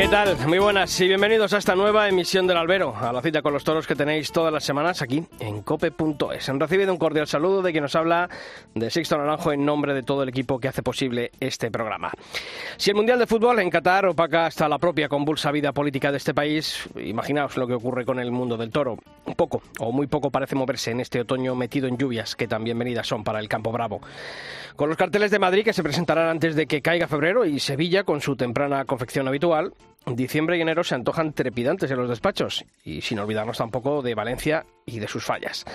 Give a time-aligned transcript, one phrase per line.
[0.00, 0.34] ¿Qué tal?
[0.48, 3.64] Muy buenas y bienvenidos a esta nueva emisión del Albero, a la cita con los
[3.64, 6.48] toros que tenéis todas las semanas aquí en cope.es.
[6.48, 8.30] Han recibido un cordial saludo de quien nos habla
[8.74, 12.10] de Sixto Naranjo en nombre de todo el equipo que hace posible este programa.
[12.78, 16.16] Si el Mundial de Fútbol en Qatar opaca hasta la propia convulsa vida política de
[16.16, 18.96] este país, imaginaos lo que ocurre con el mundo del toro.
[19.26, 22.64] Un poco o muy poco parece moverse en este otoño metido en lluvias que tan
[22.64, 24.00] bienvenidas son para el campo bravo.
[24.76, 28.04] Con los carteles de Madrid que se presentarán antes de que caiga febrero y Sevilla
[28.04, 29.74] con su temprana confección habitual,
[30.06, 34.64] Diciembre y enero se antojan trepidantes en los despachos, y sin olvidarnos tampoco de Valencia
[34.86, 35.66] y de sus fallas.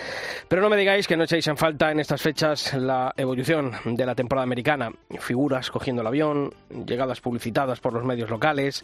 [0.48, 4.06] Pero no me digáis que no echéis en falta en estas fechas la evolución de
[4.06, 4.92] la temporada americana.
[5.20, 6.54] Figuras cogiendo el avión,
[6.88, 8.84] llegadas publicitadas por los medios locales,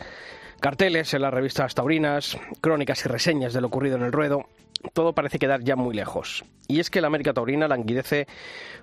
[0.60, 4.46] carteles en las revistas taurinas, crónicas y reseñas de lo ocurrido en el ruedo.
[4.94, 6.44] Todo parece quedar ya muy lejos.
[6.68, 8.28] Y es que la América Taurina languidece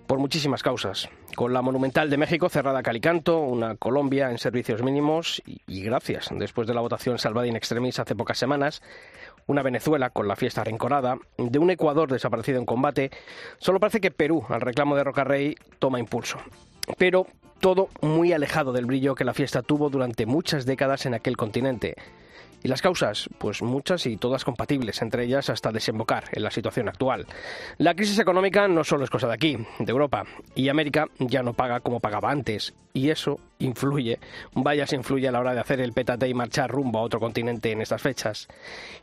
[0.06, 1.08] por muchísimas causas.
[1.34, 6.28] Con la Monumental de México cerrada a calicanto, una Colombia en servicios mínimos y, gracias,
[6.32, 8.82] después de la votación salvada extremis hace pocas semanas,
[9.46, 13.10] una Venezuela con la fiesta rencorada, de un Ecuador desaparecido en combate,
[13.58, 16.38] solo parece que Perú, al reclamo de Rocarrey, toma impulso.
[16.96, 17.26] Pero
[17.60, 21.96] todo muy alejado del brillo que la fiesta tuvo durante muchas décadas en aquel continente.
[22.62, 23.30] ¿Y las causas?
[23.38, 27.26] Pues muchas y todas compatibles, entre ellas hasta desembocar en la situación actual.
[27.78, 30.24] La crisis económica no solo es cosa de aquí, de Europa,
[30.56, 34.18] y América ya no paga como pagaba antes, y eso influye,
[34.54, 37.20] vaya se influye a la hora de hacer el pétate y marchar rumbo a otro
[37.20, 38.48] continente en estas fechas.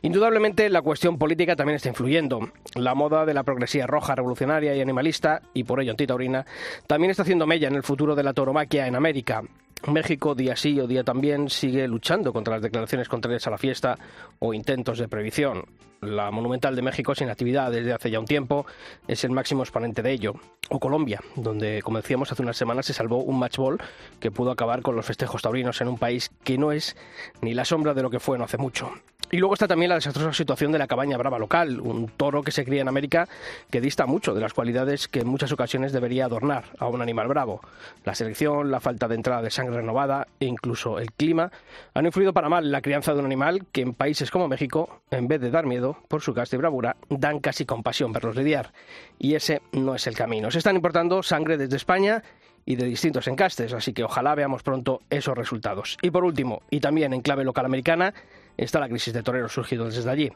[0.02, 2.50] Indudablemente la cuestión política también está influyendo.
[2.74, 6.44] La moda de la progresía roja, revolucionaria y animalista, y por ello antitaurina,
[6.86, 9.42] también está haciendo mella en el futuro de la tauromaquia en América.
[9.86, 13.96] México, día sí o día también, sigue luchando contra las declaraciones contrarias a la fiesta
[14.38, 15.64] o intentos de prohibición.
[16.00, 18.66] La Monumental de México, sin actividad desde hace ya un tiempo,
[19.08, 20.34] es el máximo exponente de ello.
[20.68, 23.78] O Colombia, donde, como decíamos hace unas semanas, se salvó un matchball
[24.20, 26.96] que pudo acabar con los festejos taurinos en un país que no es
[27.40, 28.92] ni la sombra de lo que fue no hace mucho.
[29.30, 32.52] Y luego está también la desastrosa situación de la cabaña brava local, un toro que
[32.52, 33.28] se cría en América
[33.70, 37.26] que dista mucho de las cualidades que en muchas ocasiones debería adornar a un animal
[37.26, 37.60] bravo.
[38.04, 41.50] La selección, la falta de entrada de sangre renovada e incluso el clima
[41.92, 45.26] han influido para mal la crianza de un animal que en países como México, en
[45.26, 48.72] vez de dar miedo por su casta y bravura, dan casi compasión verlos lidiar.
[49.18, 50.52] Y ese no es el camino.
[50.52, 52.22] Se están importando sangre desde España
[52.64, 55.96] y de distintos encastes, así que ojalá veamos pronto esos resultados.
[56.02, 58.12] Y por último, y también en clave local americana,
[58.56, 60.30] está la crisis de toreros surgido desde allí.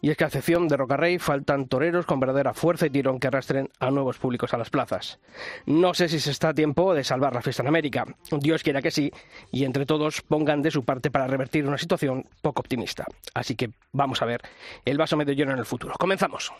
[0.00, 3.28] Y es que a excepción de Rocarrey faltan toreros con verdadera fuerza y tirón que
[3.28, 5.18] arrastren a nuevos públicos a las plazas.
[5.64, 8.04] No sé si se está a tiempo de salvar la fiesta en América.
[8.30, 9.10] Dios quiera que sí,
[9.50, 13.06] y entre todos pongan de su parte para revertir una situación poco optimista.
[13.34, 14.42] Así que vamos a ver
[14.84, 15.94] el vaso medio lleno en el futuro.
[15.98, 16.52] Comenzamos.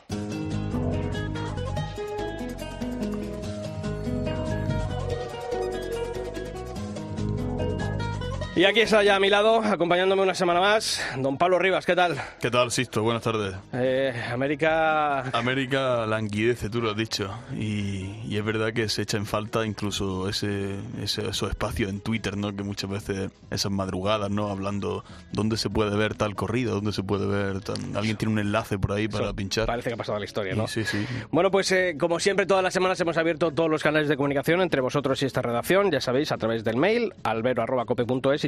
[8.56, 11.94] Y aquí está ya a mi lado, acompañándome una semana más, don Pablo Rivas, ¿qué
[11.94, 12.16] tal?
[12.40, 13.02] ¿Qué tal, Sisto?
[13.02, 13.54] Buenas tardes.
[13.74, 15.24] Eh, América...
[15.36, 19.66] América languidece, tú lo has dicho, y, y, es verdad que se echa en falta
[19.66, 22.56] incluso ese, ese, esos espacios en Twitter, ¿no?
[22.56, 24.48] Que muchas veces, esas madrugadas, ¿no?
[24.48, 27.76] Hablando dónde se puede ver tal corrida, dónde se puede ver tal...
[27.94, 29.66] Alguien tiene un enlace por ahí para Eso pinchar.
[29.66, 30.64] Parece que ha pasado la historia, ¿no?
[30.64, 31.04] Y sí, sí.
[31.30, 34.62] Bueno, pues eh, como siempre, todas las semanas hemos abierto todos los canales de comunicación
[34.62, 38.45] entre vosotros y esta redacción, ya sabéis, a través del mail, albero.cope.es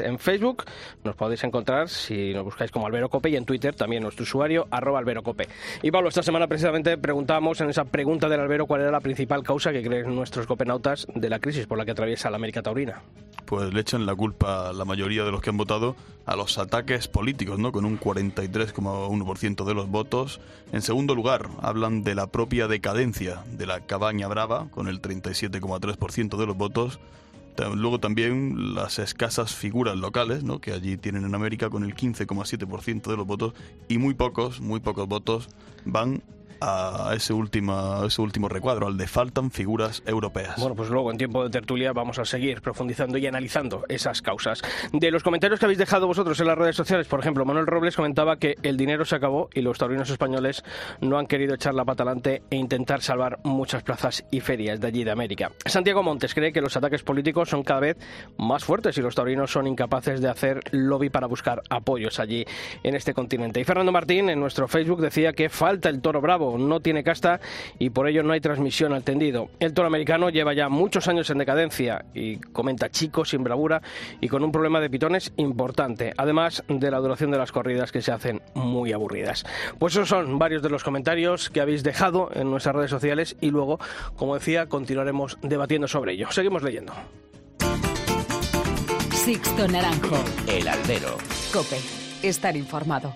[0.00, 0.64] En Facebook
[1.04, 4.66] nos podéis encontrar si nos buscáis como Albero Cope y en Twitter también nuestro usuario,
[4.70, 5.48] arroba Albero Cope.
[5.82, 9.42] Y Pablo, esta semana precisamente preguntábamos en esa pregunta del Albero cuál era la principal
[9.42, 13.02] causa que creen nuestros copenautas de la crisis por la que atraviesa la América Taurina.
[13.46, 17.08] Pues le echan la culpa la mayoría de los que han votado a los ataques
[17.08, 17.72] políticos, ¿no?
[17.72, 20.40] Con un 43,1% de los votos.
[20.72, 26.36] En segundo lugar, hablan de la propia decadencia de la cabaña brava, con el 37,3%
[26.36, 27.00] de los votos.
[27.74, 30.60] Luego también las escasas figuras locales, ¿no?
[30.60, 33.54] que allí tienen en América con el 15,7% de los votos
[33.88, 35.48] y muy pocos, muy pocos votos
[35.84, 36.22] van
[36.62, 40.56] a ese último, a ese último recuadro, al de faltan figuras europeas.
[40.58, 44.62] Bueno, pues luego en tiempo de tertulia vamos a seguir profundizando y analizando esas causas.
[44.92, 47.96] De los comentarios que habéis dejado vosotros en las redes sociales, por ejemplo, Manuel Robles
[47.96, 50.62] comentaba que el dinero se acabó y los taurinos españoles
[51.00, 54.86] no han querido echar la pata adelante e intentar salvar muchas plazas y ferias de
[54.86, 55.50] allí de América.
[55.66, 57.96] Santiago Montes cree que los ataques políticos son cada vez
[58.38, 62.44] más fuertes y los taurinos son incapaces de hacer lobby para buscar apoyos allí
[62.82, 63.60] en este continente.
[63.60, 67.02] Y Fernando Martín en nuestro Facebook decía que falta el toro bravo pero no tiene
[67.02, 67.40] casta
[67.78, 69.48] y por ello no hay transmisión al tendido.
[69.58, 73.80] El toro americano lleva ya muchos años en decadencia y comenta chico, sin bravura
[74.20, 78.02] y con un problema de pitones importante, además de la duración de las corridas que
[78.02, 79.44] se hacen muy aburridas.
[79.78, 83.50] Pues esos son varios de los comentarios que habéis dejado en nuestras redes sociales y
[83.50, 83.78] luego,
[84.16, 86.30] como decía, continuaremos debatiendo sobre ello.
[86.30, 86.92] Seguimos leyendo.
[89.12, 90.16] Sixto Naranjo.
[90.48, 91.16] El albero.
[91.52, 91.78] Cope.
[92.22, 93.14] Estar informado.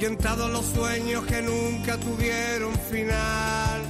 [0.00, 3.82] Ahuyentado los sueños que nunca tuvieron final.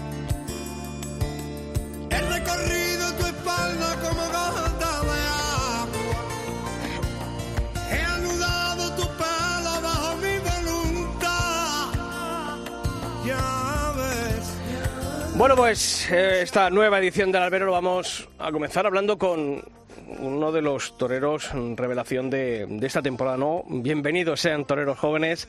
[2.11, 5.21] He recorrido tu espalda como gota de
[5.79, 5.89] agua.
[7.93, 11.87] He anudado tu pelo bajo mi voluntad.
[13.25, 15.37] Ya ves.
[15.37, 19.63] Bueno, pues eh, esta nueva edición del Albero lo vamos a comenzar hablando con
[20.19, 23.65] uno de los toreros mm, revelación de, de esta temporada, ¿no?
[23.69, 25.49] Bienvenidos sean toreros jóvenes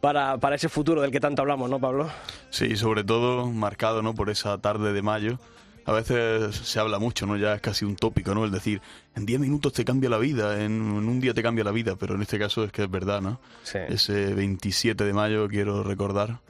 [0.00, 2.10] para, para ese futuro del que tanto hablamos, ¿no, Pablo?
[2.50, 4.14] Sí, sobre todo marcado ¿no?
[4.14, 5.38] por esa tarde de mayo.
[5.86, 7.36] A veces se habla mucho, ¿no?
[7.36, 8.44] Ya es casi un tópico, ¿no?
[8.44, 8.80] El decir,
[9.16, 11.96] en 10 minutos te cambia la vida, en, en un día te cambia la vida,
[11.96, 13.40] pero en este caso es que es verdad, ¿no?
[13.62, 13.78] Sí.
[13.88, 16.40] Ese 27 de mayo, quiero recordar,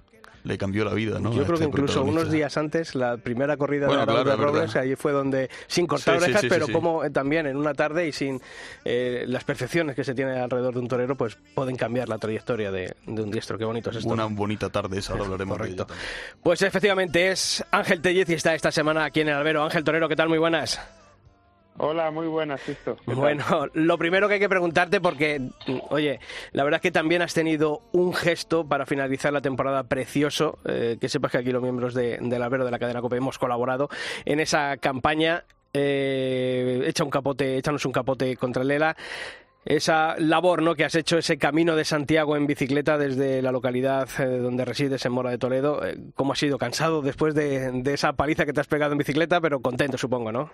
[0.44, 1.30] le cambió la vida, ¿no?
[1.32, 4.30] Yo creo que este incluso unos días antes, la primera corrida Bueno, de Arauz claro,
[4.30, 4.82] de es Robles, verdad.
[4.82, 7.74] allí fue donde, sin cortar Sí, orejas, sí, sí, pero como eh, también en una
[7.74, 8.40] tarde y sin
[8.84, 12.70] eh, las percepciones que se tiene alrededor de un torero, pues pueden cambiar la trayectoria
[12.70, 13.58] de, de un diestro.
[13.58, 14.08] Qué bonito es esto.
[14.08, 15.86] Una bonita tarde esa, ahora hablaremos Correcto.
[16.42, 19.62] Pues efectivamente es Ángel Tellez y está esta semana aquí en el Albero.
[19.64, 20.28] Ángel Torero, ¿qué tal?
[20.28, 20.80] Muy buenas.
[21.78, 22.60] Hola, muy buenas.
[23.06, 25.40] Bueno, lo primero que hay que preguntarte, porque,
[25.88, 26.20] oye,
[26.52, 30.98] la verdad es que también has tenido un gesto para finalizar la temporada precioso, eh,
[31.00, 33.88] que sepas que aquí los miembros de, del Albero de la cadena COPE hemos colaborado
[34.26, 35.44] en esa campaña.
[35.72, 38.96] Eh, echa un capote, échanos un capote contra el ELA.
[39.64, 40.74] Esa labor ¿no?
[40.74, 45.04] que has hecho, ese camino de Santiago en bicicleta desde la localidad eh, donde resides,
[45.04, 45.86] en Mora de Toledo.
[45.86, 46.58] eh, ¿Cómo has sido?
[46.58, 49.40] ¿Cansado después de, de esa paliza que te has pegado en bicicleta?
[49.40, 50.50] Pero contento, supongo, ¿no?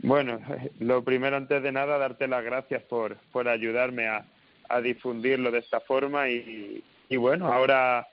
[0.00, 0.40] Bueno,
[0.80, 4.24] lo primero, antes de nada, darte las gracias por, por ayudarme a,
[4.68, 8.06] a difundirlo de esta forma y, y bueno, ahora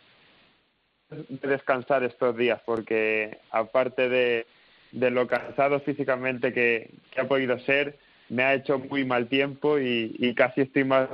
[1.10, 4.48] descansar estos días porque aparte de,
[4.92, 7.98] de lo cansado físicamente que, que ha podido ser,
[8.30, 11.08] me ha hecho muy mal tiempo y, y casi estoy más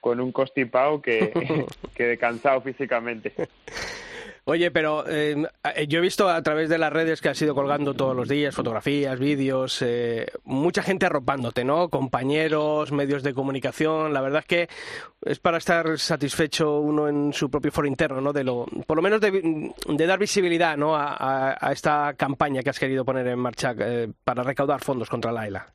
[0.00, 1.32] con un constipado que,
[1.94, 3.32] que cansado físicamente.
[4.50, 5.36] Oye, pero eh,
[5.88, 8.54] yo he visto a través de las redes que has ido colgando todos los días,
[8.54, 11.90] fotografías, vídeos, eh, mucha gente arropándote, ¿no?
[11.90, 14.14] Compañeros, medios de comunicación.
[14.14, 14.68] La verdad es que
[15.20, 18.32] es para estar satisfecho uno en su propio foro interno, ¿no?
[18.32, 20.96] De lo, por lo menos de, dar visibilidad, ¿no?
[20.96, 25.30] A, a- esta campaña que has querido poner en marcha eh, para recaudar fondos contra
[25.30, 25.66] la ELA.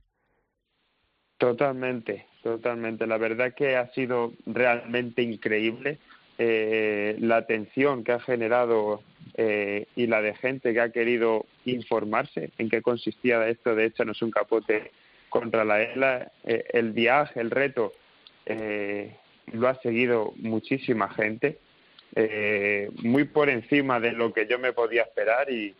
[1.37, 3.05] Totalmente, totalmente.
[3.05, 5.99] La verdad que ha sido realmente increíble
[6.37, 9.01] eh, la atención que ha generado
[9.35, 14.21] eh, y la de gente que ha querido informarse en qué consistía esto de Échanos
[14.21, 14.91] un capote
[15.29, 16.31] contra la ELA.
[16.43, 17.93] Eh, el viaje, el reto,
[18.45, 19.15] eh,
[19.51, 21.57] lo ha seguido muchísima gente,
[22.15, 25.75] eh, muy por encima de lo que yo me podía esperar y,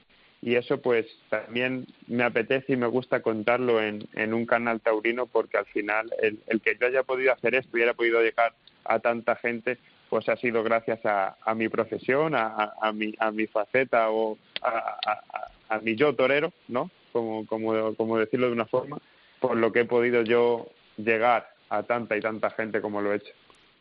[0.45, 5.55] eso pues también me apetece y me gusta contarlo en, en un canal taurino porque
[5.57, 8.99] al final el, el que yo haya podido hacer esto y haya podido llegar a
[8.99, 9.77] tanta gente
[10.13, 15.79] pues ha sido gracias a, a mi profesión, a, mi, a mi faceta o a,
[15.79, 16.91] mi yo torero, ¿no?
[17.11, 18.99] Como, como, como decirlo de una forma,
[19.39, 20.67] por lo que he podido yo
[20.97, 23.33] llegar a tanta y tanta gente como lo he hecho.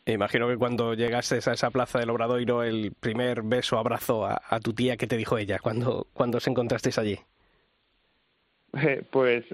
[0.07, 4.59] Imagino que cuando llegaste a esa plaza del Obradoiro, el primer beso, abrazo a, a
[4.59, 7.19] tu tía, ¿qué te dijo ella cuando, cuando os encontrasteis allí?
[8.83, 9.45] Eh, Pues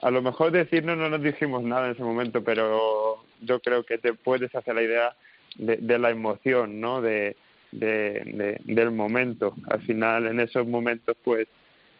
[0.00, 3.98] a lo mejor decirnos no nos dijimos nada en ese momento, pero yo creo que
[3.98, 5.14] te puedes hacer la idea
[5.56, 7.00] de, de la emoción, ¿no?
[7.00, 7.36] De,
[7.72, 9.54] de, de- del momento.
[9.70, 11.48] Al final, en esos momentos, pues,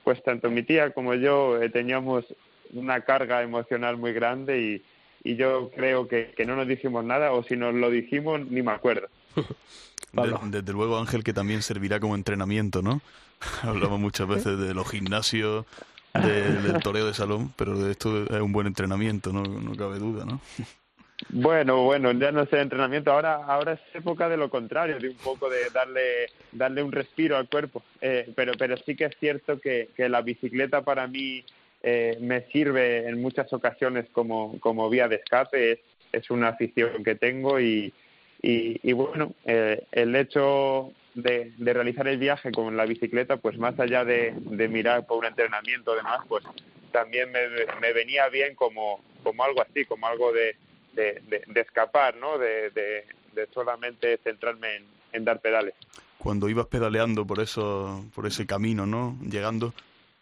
[0.05, 2.25] pues tanto mi tía como yo eh, teníamos
[2.73, 4.83] una carga emocional muy grande y,
[5.31, 8.63] y yo creo que, que no nos dijimos nada o si nos lo dijimos ni
[8.63, 9.09] me acuerdo.
[10.13, 13.01] desde luego Ángel que también servirá como entrenamiento, ¿no?
[13.63, 15.65] Hablamos muchas veces de los gimnasios,
[16.15, 20.25] del toreo de salón, pero de esto es un buen entrenamiento, no, no cabe duda,
[20.27, 20.41] ¿no?
[21.31, 23.13] Bueno, bueno, ya no sé entrenamiento.
[23.13, 27.37] Ahora, ahora es época de lo contrario, de un poco de darle, darle un respiro
[27.37, 27.83] al cuerpo.
[28.01, 31.45] Eh, pero, pero sí que es cierto que, que la bicicleta para mí
[31.83, 35.73] eh, me sirve en muchas ocasiones como, como vía de escape.
[35.73, 35.79] Es,
[36.13, 37.93] es una afición que tengo y,
[38.43, 43.57] y, y bueno, eh, el hecho de, de, realizar el viaje con la bicicleta, pues
[43.57, 46.45] más allá de, de mirar por un entrenamiento, demás, pues
[46.91, 47.41] también me,
[47.81, 50.57] me venía bien como, como algo así, como algo de
[50.93, 52.39] de, de, de escapar, ¿no?
[52.39, 53.05] De, de,
[53.53, 55.75] solamente centrarme en, en, dar pedales.
[56.19, 59.19] Cuando ibas pedaleando por eso, por ese camino, ¿no?
[59.23, 59.75] Llegando,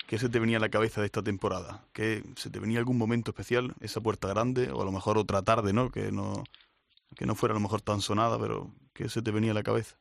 [0.07, 1.85] ¿qué se te venía a la cabeza de esta temporada?
[1.93, 3.75] ¿Qué, ¿Se te venía algún momento especial?
[3.81, 4.71] ¿Esa puerta grande?
[4.71, 5.91] O a lo mejor otra tarde, ¿no?
[5.91, 6.45] Que no,
[7.17, 9.63] que no fuera a lo mejor tan sonada, pero ¿qué se te venía a la
[9.63, 9.97] cabeza?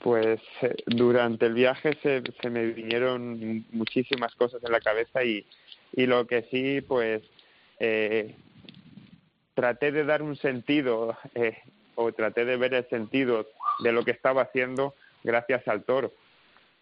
[0.00, 5.44] Pues eh, durante el viaje se, se me vinieron muchísimas cosas en la cabeza y,
[5.92, 7.22] y lo que sí, pues
[7.80, 8.36] eh,
[9.58, 11.58] traté de dar un sentido eh,
[11.96, 13.48] o traté de ver el sentido
[13.80, 16.12] de lo que estaba haciendo gracias al toro.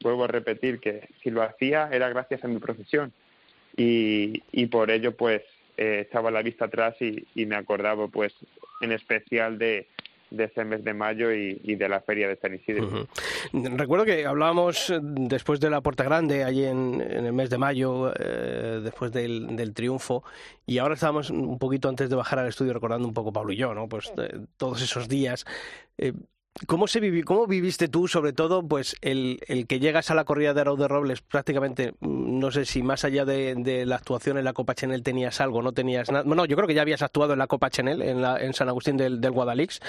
[0.02, 3.14] Vuelvo a repetir que si lo hacía era gracias a mi profesión
[3.78, 5.40] y, y por ello pues
[5.78, 8.35] eh, echaba la vista atrás y, y me acordaba pues
[8.83, 9.87] en especial de,
[10.30, 13.06] de ese mes de mayo y, de la feria de San Isidro.
[13.52, 18.80] Recuerdo que hablábamos después de la Puerta Grande, allí en, el mes de mayo, eh,
[18.83, 20.25] después del, del, triunfo,
[20.64, 23.56] y ahora estábamos un poquito antes de bajar al estudio recordando un poco Pablo y
[23.56, 23.88] yo, ¿no?
[23.88, 25.45] Pues eh, todos esos días.
[25.99, 26.12] Eh,
[26.66, 30.25] ¿Cómo, se vivi ¿Cómo viviste tú, sobre todo, pues el, el que llegas a la
[30.25, 34.44] corrida de Arau de Robles prácticamente, no sé si más allá de, la actuación en
[34.44, 36.25] la Copa Chenel tenías algo, no tenías nada?
[36.25, 38.68] Bueno, yo creo que ya habías actuado en la Copa Chenel, en, la, en San
[38.68, 39.80] Agustín del, del, Guadalix,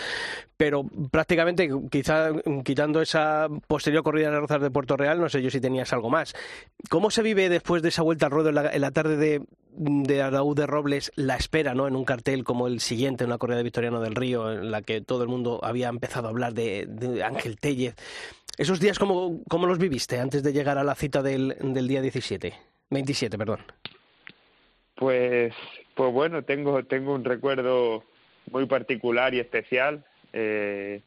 [0.57, 2.31] pero prácticamente, quizá
[2.65, 6.09] quitando esa posterior corrida de Rozas de Puerto Real, no sé yo si tenías algo
[6.09, 6.35] más.
[6.89, 9.41] ¿Cómo se vive después de esa vuelta al ruedo en la, en la tarde de,
[9.77, 11.87] de Araúd de Robles la espera, ¿no?
[11.87, 15.01] En un cartel como el siguiente, una corrida de Victoriano del Río, en la que
[15.01, 17.95] todo el mundo había empezado a hablar de, de Ángel Tellez.
[18.57, 22.01] ¿Esos días cómo, cómo, los viviste antes de llegar a la cita del, del día
[22.01, 22.53] 17?
[22.89, 23.59] 27, perdón.
[24.95, 25.53] Pues,
[25.93, 28.03] pues bueno, tengo, tengo un recuerdo
[28.51, 30.03] muy particular y especial.
[30.33, 31.01] Eh,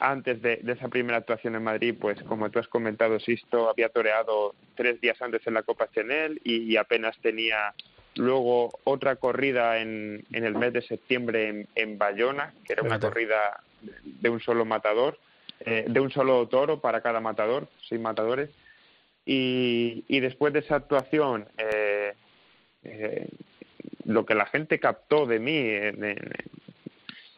[0.00, 3.88] antes de, de, esa primera actuación en Madrid, pues como tú has comentado, Sisto había
[3.88, 7.74] toreado tres días antes en la Copa Chenel y, y apenas tenía
[8.16, 12.98] luego otra corrida en, en el mes de septiembre en, en Bayona, que era una
[12.98, 13.60] corrida
[14.04, 15.18] de un solo matador,
[15.60, 18.50] eh, de un solo toro para cada matador, seis matadores.
[19.24, 22.14] Y, y después de esa actuación, eh,
[22.84, 23.28] eh,
[24.04, 25.68] lo que la gente captó de mí,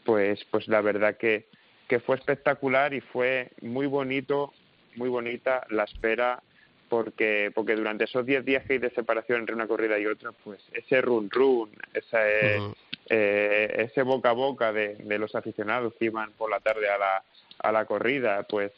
[0.05, 1.47] pues, pues la verdad que,
[1.89, 4.53] que fue espectacular y fue muy bonito,
[4.97, 6.41] muy bonita la espera
[6.89, 10.33] porque porque durante esos 10 días que hay de separación entre una corrida y otra,
[10.45, 12.75] pues ese run run, ese, uh -huh.
[13.11, 16.99] eh, ese boca a boca de, de, los aficionados que iban por la tarde a
[16.99, 17.23] la,
[17.59, 18.73] a la corrida, pues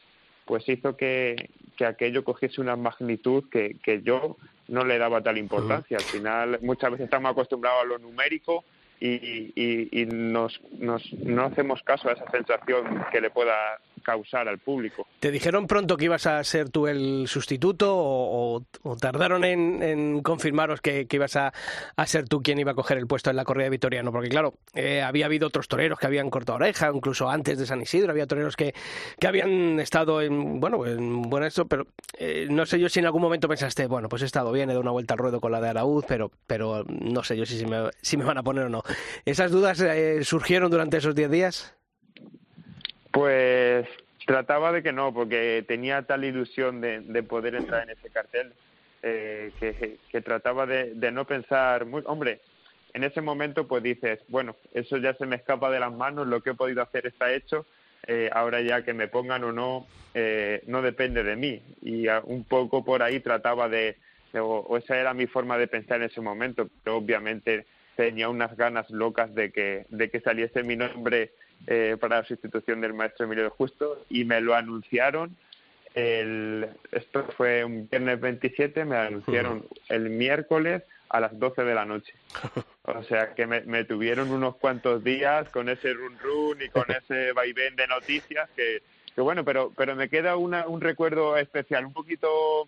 [0.44, 4.36] pues hizo que, que aquello cogiese una magnitud que, que yo
[4.66, 5.96] no le daba tal importancia.
[5.96, 6.04] Uh -huh.
[6.04, 8.64] Al final, muchas veces estamos acostumbrados a lo numérico
[9.00, 14.49] y, y, y nos, nos, no hacemos caso a esa sensación que le pueda causar
[14.49, 15.07] al público.
[15.21, 18.62] ¿Te dijeron pronto que ibas a ser tú el sustituto o,
[19.00, 21.52] tardaron en, en, confirmaros que, ibas a,
[22.07, 24.12] ser tú quien iba a coger el puesto en la corrida de Vitoriano?
[24.12, 27.80] Porque claro, eh, había habido otros toreros que habían cortado oreja, incluso antes de San
[27.80, 28.75] Isidro había toreros que,
[29.19, 31.87] que habían estado en, bueno, en buen esto, pero
[32.19, 34.73] eh, no sé yo si en algún momento pensaste, bueno, pues he estado bien, he
[34.73, 37.59] dado una vuelta al ruedo con la de Araúz, pero, pero no sé yo si,
[37.59, 38.83] si, me, si me van a poner o no.
[39.25, 41.75] ¿Esas dudas eh, surgieron durante esos 10 días?
[43.10, 43.86] Pues
[44.26, 48.52] trataba de que no, porque tenía tal ilusión de, de poder entrar en ese cartel
[49.02, 52.40] eh, que, trataba de, de, no pensar, muy, hombre,
[52.92, 56.42] en ese momento pues dices, bueno, eso ya se me escapa de las manos, lo
[56.42, 57.66] que he podido hacer está hecho,
[58.06, 61.62] eh, ahora ya que me pongan o no, eh, no depende de mí.
[61.82, 63.96] Y un poco por ahí trataba de,
[64.32, 68.28] de o, o, esa era mi forma de pensar en ese momento, pero obviamente tenía
[68.28, 71.32] unas ganas locas de que, de que saliese mi nombre
[71.66, 75.36] eh, para la sustitución del maestro Emilio de Justo y me lo anunciaron.
[75.94, 81.84] El, esto fue un viernes 27, me anunciaron el miércoles a las 12 de la
[81.84, 82.14] noche.
[82.82, 86.90] O sea que me, me tuvieron unos cuantos días con ese run run y con
[86.90, 88.82] ese vaivén de noticias que,
[89.14, 92.66] que bueno, pero, pero me queda una, un recuerdo especial, un poquito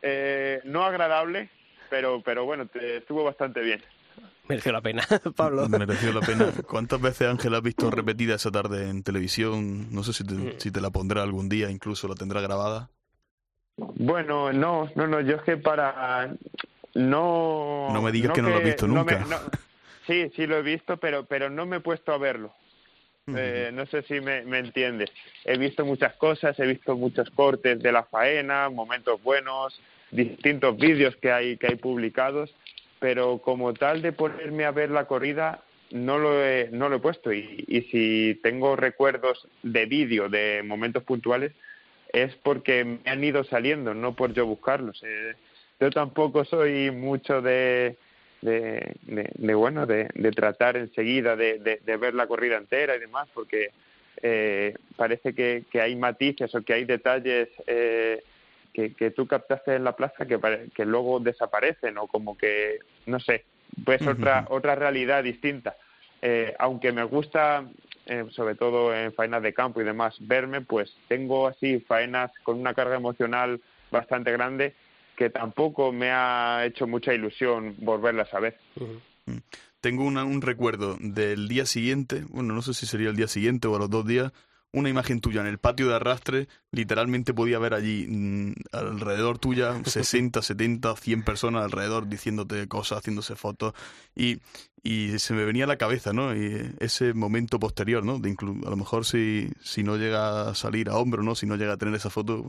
[0.00, 1.50] eh, no agradable,
[1.90, 3.82] pero, pero bueno, te, estuvo bastante bien.
[4.48, 5.68] Mereció la pena, Pablo.
[5.68, 6.46] Mereció la pena.
[6.66, 9.92] ¿Cuántas veces Ángel has visto repetida esa tarde en televisión?
[9.92, 10.52] No sé si te, mm.
[10.58, 12.90] si te la pondrá algún día, incluso la tendrá grabada.
[13.76, 16.34] Bueno, no, no, no, yo es que para...
[16.94, 17.88] No...
[17.92, 19.24] No me digas que, no lo has visto nunca.
[20.06, 22.52] sí, sí lo he visto, pero, pero no me he puesto a verlo.
[23.36, 25.10] Eh, no sé si me, me entiendes.
[25.44, 29.78] He visto muchas cosas, he visto muchos cortes de la faena, momentos buenos,
[30.10, 32.54] distintos vídeos que hay, que hay publicados,
[33.00, 37.00] pero como tal de ponerme a ver la corrida no lo he, no lo he
[37.00, 41.52] puesto y, y si tengo recuerdos de vídeo de momentos puntuales
[42.12, 45.02] es porque me han ido saliendo, no por yo buscarlos.
[45.04, 45.34] Eh,
[45.80, 47.96] yo tampoco soy mucho de,
[48.40, 53.28] de, de, bueno, de, de, tratar enseguida de, de, ver la corrida entera y demás,
[53.32, 53.70] porque
[54.22, 58.22] eh, parece que, que, hay matices o que hay detalles eh,
[58.72, 60.38] que, que, tú captaste en la plaza que,
[60.74, 63.44] que luego desaparecen o como que, no sé,
[63.84, 65.76] pues otra, otra realidad distinta.
[66.20, 67.64] Eh, aunque me gusta,
[68.06, 72.58] eh, sobre todo en faenas de campo y demás, verme, pues tengo así faenas con
[72.58, 73.60] una carga emocional
[73.90, 74.74] bastante grande
[75.16, 78.56] que tampoco me ha hecho mucha ilusión volverlas a ver.
[79.80, 83.74] Tengo un recuerdo del día siguiente, bueno, no sé si sería el día siguiente o
[83.74, 84.32] a los dos días,
[84.72, 89.82] una imagen tuya en el patio de arrastre, literalmente podía ver allí mm, alrededor tuya
[89.84, 93.72] 60, 70, 100 personas alrededor diciéndote cosas, haciéndose fotos
[94.14, 94.40] y,
[94.82, 96.34] y se me venía a la cabeza, ¿no?
[96.34, 98.18] Y ese momento posterior, ¿no?
[98.18, 101.34] De a lo mejor si, si no llega a salir a hombro, ¿no?
[101.34, 102.44] Si no llega a tener esa foto,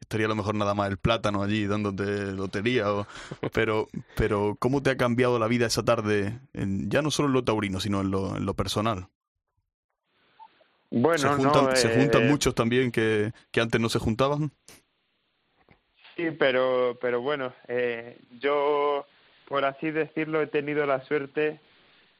[0.00, 3.06] estaría a lo mejor nada más el plátano allí dándote lotería, o,
[3.52, 7.34] pero, pero ¿cómo te ha cambiado la vida esa tarde, en, ya no solo en
[7.34, 9.08] lo taurino, sino en lo, en lo personal?
[10.90, 14.50] Bueno, se juntan, se juntan eh, muchos también que, que antes no se juntaban.
[16.16, 19.06] Sí, pero, pero bueno, eh, yo,
[19.48, 21.60] por así decirlo, he tenido la suerte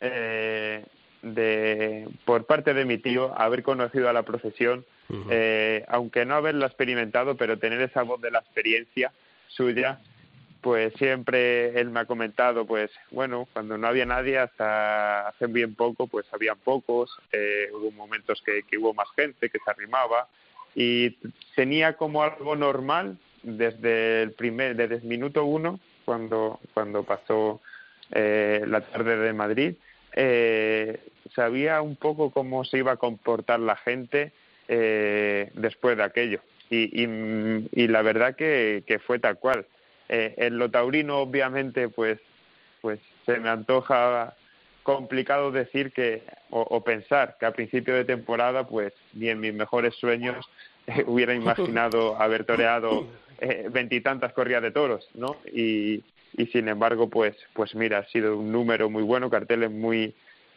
[0.01, 0.85] eh,
[1.23, 4.85] de, por parte de mi tío, haber conocido a la profesión
[5.31, 9.13] eh, aunque no haberla experimentado, pero tener esa voz de la experiencia
[9.49, 10.01] suya,
[10.61, 15.75] pues siempre él me ha comentado, pues bueno, cuando no había nadie, hasta hace bien
[15.75, 20.29] poco, pues habían pocos, eh, hubo momentos que, hubo más gente que se arrimaba
[20.75, 21.17] y
[21.57, 27.61] tenía como algo normal desde el primer, desde el minuto uno, cuando, cuando pasó
[28.13, 29.75] eh, la tarde de Madrid,
[30.13, 30.99] eh,
[31.35, 34.33] sabía un poco cómo se iba a comportar la gente,
[34.73, 36.41] eh, después de aquello.
[36.71, 39.67] Y, y, la verdad que, fue tal cual.
[40.13, 42.19] Eh, en lo taurino, obviamente, pues,
[42.81, 44.35] pues se me antoja
[44.83, 49.95] complicado decir que o, pensar que a principio de temporada, pues ni en mis mejores
[49.95, 50.45] sueños
[51.07, 53.07] hubiera imaginado haber toreado
[53.41, 55.37] eh, veintitantas corridas de toros, ¿no?
[55.53, 56.03] Y,
[56.37, 60.13] y sin embargo, pues, pues mira, ha sido un número muy bueno, carteles muy,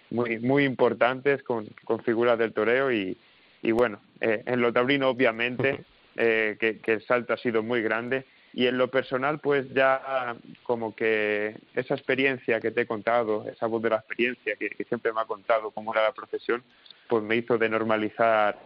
[0.10, 3.16] muy, muy importantes con, con figuras del toreo y,
[3.62, 5.84] y bueno, eh, en lo taurino obviamente
[6.18, 10.96] eh, que, el salto ha sido muy grande y en lo personal pues ya como
[10.96, 15.22] que esa experiencia que te he contado, esa voz de la experiencia que, siempre me
[15.22, 16.64] ha contado cómo era la profesión,
[17.08, 18.58] pues me hizo de normalizar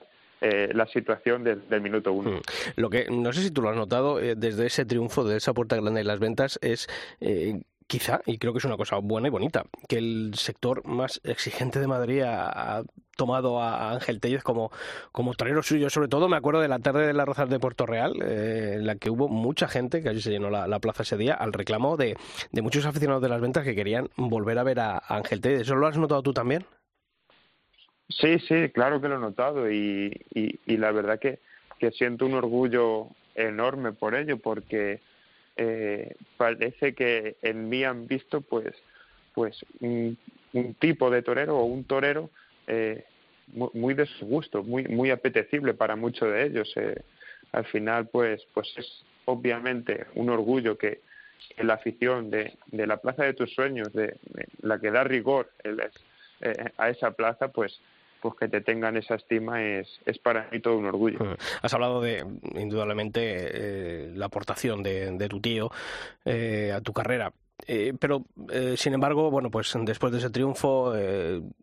[0.41, 2.31] eh, la situación del minuto uno.
[2.31, 2.41] Hmm.
[2.75, 5.75] Lo que no sé si tú lo has notado desde ese triunfo de esa puerta
[5.77, 6.87] grande de las ventas es
[7.87, 11.79] quizá, y creo que es una cosa buena y bonita, que el sector más exigente
[11.79, 12.83] de Madrid ha,
[13.15, 14.71] tomado a Ángel Tellez como,
[15.11, 15.89] como torero suyo.
[15.89, 18.85] Sobre todo me acuerdo de la tarde de las Rozas de Puerto Real, eh, en
[18.85, 21.97] la que hubo mucha gente, que allí se llenó la, plaza ese día, al reclamo
[21.97, 22.15] de,
[22.51, 25.61] de, muchos aficionados de las ventas que querían volver a ver a, Ángel Tellez.
[25.61, 26.65] ¿Eso lo has notado tú también?
[28.09, 31.39] Sí, sí, claro que lo he notado y, y, y la verdad que,
[31.79, 35.01] que siento un orgullo enorme por ello porque
[35.57, 38.73] eh, parece que en mí han visto pues
[39.33, 40.17] pues un,
[40.79, 42.29] tipo de torero o un torero
[42.67, 43.05] eh,
[43.73, 46.71] muy, de su gusto, muy muy apetecible para muchos de ellos.
[46.75, 47.01] Eh,
[47.51, 51.01] al final pues pues es obviamente un orgullo que,
[51.57, 54.17] la afición de, de, la plaza de tus sueños, de,
[54.61, 57.79] la que da rigor eh, a esa plaza, pues
[58.21, 61.19] pues que te tengan esa estima es, es para mí todo un orgullo.
[61.61, 62.25] Has hablado de,
[62.55, 65.71] indudablemente, eh, la aportación de, de tu tío
[66.25, 67.31] eh, a tu carrera.
[67.65, 68.23] Eh, pero,
[68.75, 70.93] sin embargo, bueno, pues después de ese triunfo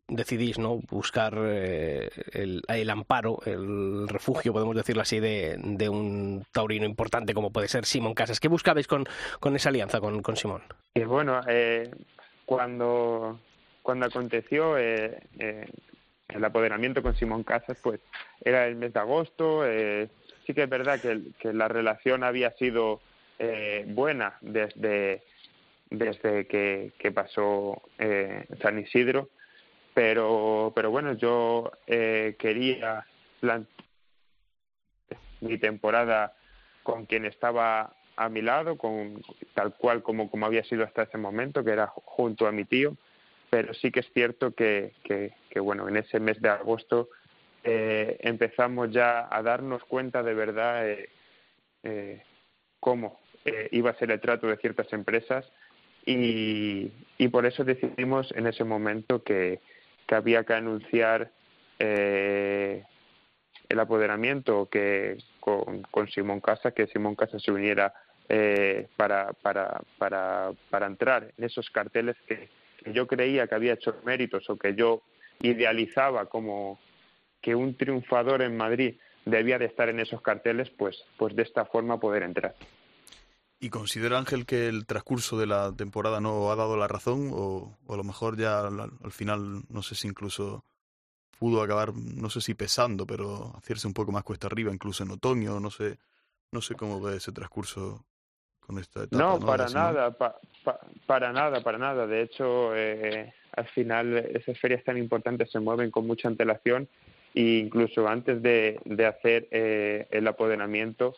[0.09, 6.85] decidís no buscar el, el, amparo, el refugio, podemos decirlo así, de, de, un taurino
[6.85, 8.41] importante como puede ser Simón Casas.
[8.41, 9.07] ¿Qué buscabais con,
[9.39, 10.63] con esa alianza con, con Simón?
[11.07, 11.41] Bueno,
[12.45, 13.39] cuando,
[13.81, 14.77] cuando aconteció,
[16.29, 18.01] el apoderamiento con Simón Casas, pues
[18.41, 19.67] era el mes de agosto.
[19.67, 20.09] Eh,
[20.47, 23.01] sí que es verdad que, la relación había sido
[23.39, 25.23] eh, buena desde
[25.91, 29.29] desde que, que pasó eh, San Isidro,
[29.93, 33.07] pero, pero bueno, yo eh, quería
[33.41, 33.75] plantear
[35.41, 36.35] mi temporada
[36.83, 39.23] con quien estaba a mi lado, con
[39.55, 42.97] tal cual como, como había sido hasta ese momento, que era junto a mi tío,
[43.55, 47.11] pero sí que es cierto que, que, bueno, en ese mes de agosto
[47.63, 51.09] eh, empezamos ya a darnos cuenta de verdad eh,
[51.85, 52.21] eh,
[52.81, 55.49] cómo eh, iba a ser el trato de ciertas empresas
[56.05, 59.61] y, y por eso decidimos en ese momento que,
[60.09, 61.31] que había que anunciar
[61.79, 62.83] eh,
[63.69, 67.95] el apoderamiento que con, Simón Casa, que Simón Casa se uniera
[68.97, 72.49] para, para, para, para entrar en esos carteles que,
[72.85, 75.03] que yo creía que había hecho méritos o que yo
[75.41, 76.79] idealizaba como
[77.41, 81.65] que un triunfador en Madrid debía de estar en esos carteles, pues, pues de esta
[81.65, 82.55] forma poder entrar.
[83.61, 87.77] ¿Y considera Ángel que el transcurso de la temporada no ha dado la razón o,
[87.87, 90.65] o a lo mejor ya al, al, final no sé si incluso
[91.39, 95.13] pudo acabar, no sé si pesando, pero hacerse un poco más cuesta arriba, incluso en
[95.13, 95.99] otoño, no sé,
[96.53, 98.05] no sé cómo ve ese transcurso
[98.67, 99.17] con esta etapa.
[99.17, 99.47] No, ¿no?
[99.47, 102.07] para nada, pa, pa, para nada, para nada.
[102.07, 106.89] De hecho, eh, al final esas ferias tan importantes se mueven con mucha antelación
[107.35, 111.15] e incluso antes de, de hacer eh, el apoderamiento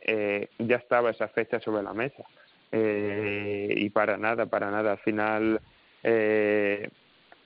[0.00, 2.24] eh, ya estaba esa fecha sobre la mesa.
[2.72, 4.92] Eh, y para nada, para nada.
[4.92, 5.60] Al final
[6.02, 6.88] eh,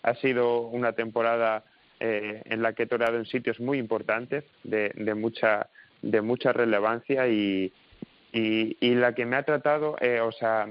[0.02, 1.64] ha sido una temporada
[1.98, 5.68] eh, en la que he toreado en sitios muy importantes, de, de, mucha,
[6.02, 7.72] de mucha relevancia y,
[8.36, 10.68] y, y la que me ha tratado, eh, o sea,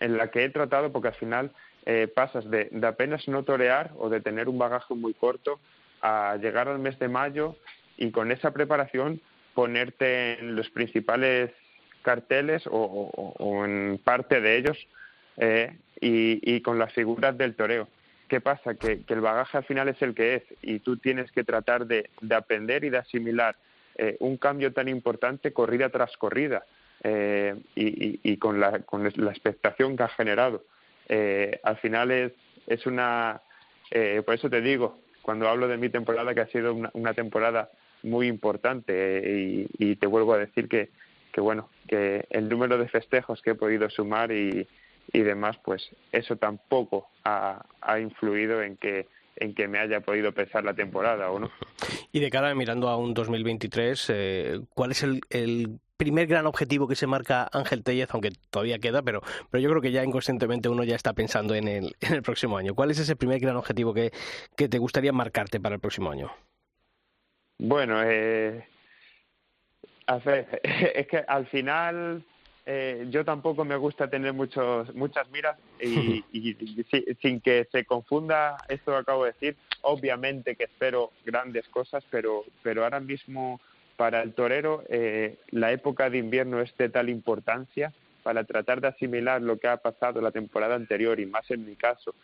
[0.00, 1.52] en la que he tratado, porque al final
[1.86, 5.60] eh, pasas de, de apenas no torear o de tener un bagaje muy corto
[6.02, 7.54] a llegar al mes de mayo
[7.96, 9.20] y con esa preparación
[9.54, 11.52] ponerte en los principales
[12.02, 14.76] carteles o, en parte de ellos
[15.36, 17.88] eh, y, con las figuras del toreo.
[18.28, 18.74] ¿Qué pasa?
[18.74, 21.86] Que, que, el bagaje al final es el que es y tú tienes que tratar
[21.86, 23.54] de, de aprender y de asimilar
[23.94, 26.64] eh, un cambio tan importante corrida tras corrida
[27.04, 30.64] eh, y, y, y, con, la, con la expectación que ha generado.
[31.08, 32.32] Eh, al final es,
[32.66, 33.40] es una...
[33.90, 37.70] Eh, por eso te digo, cuando hablo de mi temporada, que ha sido una, temporada
[38.02, 40.90] muy importante eh, y, y, te vuelvo a decir que,
[41.32, 44.66] que bueno que el número de festejos que he podido sumar y,
[45.12, 50.32] y demás pues eso tampoco ha, ha, influido en que en que me haya podido
[50.32, 51.50] pesar la temporada o no
[52.12, 56.88] y de cara mirando a un 2023 eh, cuál es el, el primer gran objetivo
[56.88, 60.68] que se marca Ángel Tellez, aunque todavía queda, pero, pero yo creo que ya inconscientemente
[60.68, 62.74] uno ya está pensando en el, en el próximo año.
[62.74, 64.12] ¿Cuál es ese primer gran objetivo que,
[64.56, 66.30] que te gustaría marcarte para el próximo año?
[67.58, 68.66] Bueno, eh,
[70.94, 72.24] es que al final
[72.66, 77.84] eh, yo tampoco me gusta tener muchos, muchas miras y, y, y, sin que se
[77.84, 83.60] confunda esto que acabo de decir, obviamente que espero grandes cosas, pero, pero ahora mismo
[83.96, 88.88] para el torero eh, la época de invierno es de tal importancia para tratar de
[88.88, 92.14] asimilar lo que ha pasado la temporada anterior y más en mi caso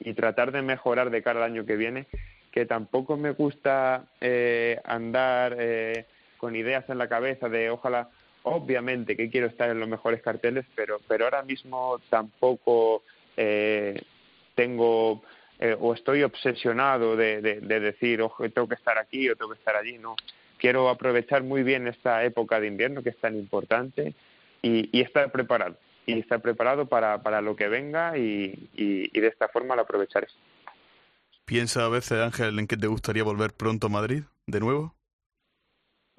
[0.00, 2.06] y tratar de mejorar de cara al año que viene
[2.52, 6.06] que tampoco me gusta eh, andar eh,
[6.38, 8.08] con ideas en la cabeza de ojalá,
[8.44, 13.02] obviamente que quiero estar en los mejores carteles, pero, pero ahora mismo tampoco
[13.36, 14.00] eh,
[14.54, 15.22] tengo
[15.58, 19.52] eh, o estoy obsesionado de, de, de decir, ojo, tengo que estar aquí o tengo
[19.52, 20.16] que estar allí, no.
[20.66, 24.14] Quiero aprovechar muy bien esta época de invierno que es tan importante
[24.62, 25.76] y, y estar preparado.
[26.06, 29.82] Y estar preparado para, para lo que venga y, y, y de esta forma lo
[29.82, 30.26] aprovecharé.
[31.44, 34.96] ¿Piensa a veces, Ángel, en que te gustaría volver pronto a Madrid, de nuevo?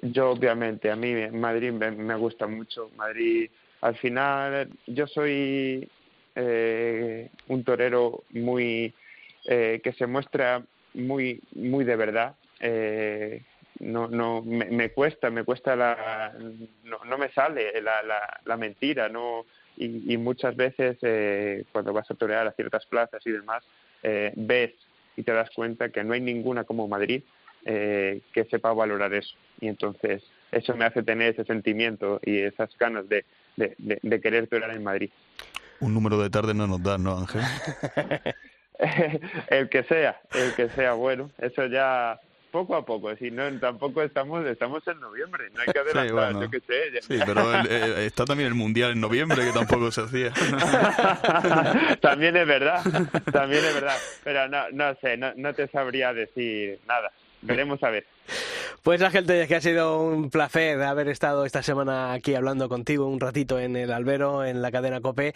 [0.02, 2.90] Yo, obviamente, a mí Madrid me, me gusta mucho.
[2.96, 3.50] Madrid,
[3.82, 5.90] al final, yo soy
[6.36, 8.94] eh, un torero muy
[9.44, 12.38] eh, que se muestra muy muy de verdad.
[12.62, 13.44] Eh,
[13.80, 16.34] no no me, me, cuesta me cuesta la
[16.84, 21.94] no, no me sale la, la, la mentira no y, y muchas veces eh, cuando
[21.94, 23.64] vas a torear a ciertas plazas y demás
[24.04, 24.74] eh, ves
[25.16, 27.24] y te das cuenta que no hay ninguna como Madrid
[27.66, 29.36] eh, que sepa valorar eso.
[29.60, 33.26] Y entonces eso me hace tener ese sentimiento y esas ganas de,
[33.58, 35.10] de, de, de querer torear en Madrid.
[35.80, 37.42] Un número de tarde no nos da, ¿no, Ángel?
[39.50, 42.20] el que sea, el que sea bueno, eso ya
[42.52, 46.14] poco a poco, si no tampoco estamos estamos en noviembre, no hay que adelantar, sí,
[46.14, 46.92] bueno, yo que sé.
[46.94, 47.02] Ya.
[47.02, 50.32] Sí, pero el, eh, está también el mundial en noviembre que tampoco se hacía.
[52.02, 52.82] también es verdad,
[53.32, 57.12] también es verdad, pero no no sé, no, no te sabría decir nada.
[57.42, 58.06] Veremos a ver.
[58.88, 63.06] Pues Ángel Telles, que ha sido un placer haber estado esta semana aquí hablando contigo
[63.06, 65.34] un ratito en el albero, en la cadena COPE.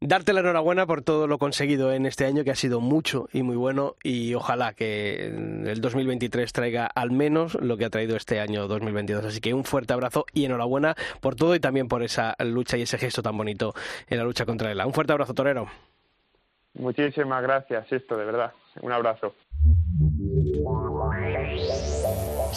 [0.00, 3.44] Darte la enhorabuena por todo lo conseguido en este año, que ha sido mucho y
[3.44, 8.40] muy bueno, y ojalá que el 2023 traiga al menos lo que ha traído este
[8.40, 9.24] año 2022.
[9.26, 12.82] Así que un fuerte abrazo y enhorabuena por todo y también por esa lucha y
[12.82, 13.74] ese gesto tan bonito
[14.08, 15.68] en la lucha contra el Un fuerte abrazo, Torero.
[16.74, 18.52] Muchísimas gracias, esto, de verdad.
[18.82, 19.34] Un abrazo.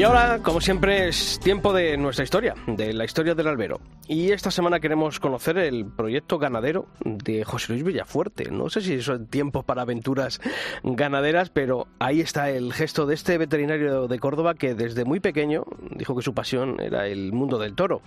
[0.00, 3.82] Y ahora, como siempre, es tiempo de nuestra historia, de la historia del albero.
[4.08, 8.50] Y esta semana queremos conocer el proyecto ganadero de José Luis Villafuerte.
[8.50, 10.40] No sé si son tiempos para aventuras
[10.82, 15.66] ganaderas, pero ahí está el gesto de este veterinario de Córdoba que desde muy pequeño
[15.94, 18.00] dijo que su pasión era el mundo del toro.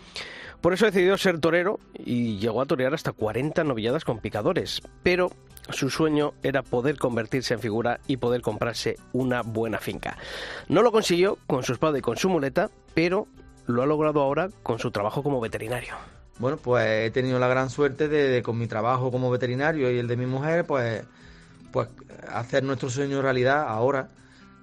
[0.63, 4.81] Por eso decidió ser torero y llegó a torear hasta 40 novilladas con picadores.
[5.03, 5.29] Pero
[5.69, 10.17] su sueño era poder convertirse en figura y poder comprarse una buena finca.
[10.69, 13.27] No lo consiguió con su espada y con su muleta, pero
[13.67, 15.95] lo ha logrado ahora con su trabajo como veterinario.
[16.39, 20.07] Bueno, pues he tenido la gran suerte de, con mi trabajo como veterinario y el
[20.07, 21.03] de mi mujer, pues,
[21.73, 21.89] pues
[22.31, 24.07] hacer nuestro sueño realidad ahora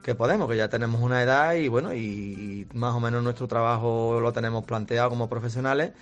[0.03, 4.19] que podemos, que ya tenemos una edad y bueno, y más o menos nuestro trabajo
[4.21, 5.93] lo tenemos planteado como profesionales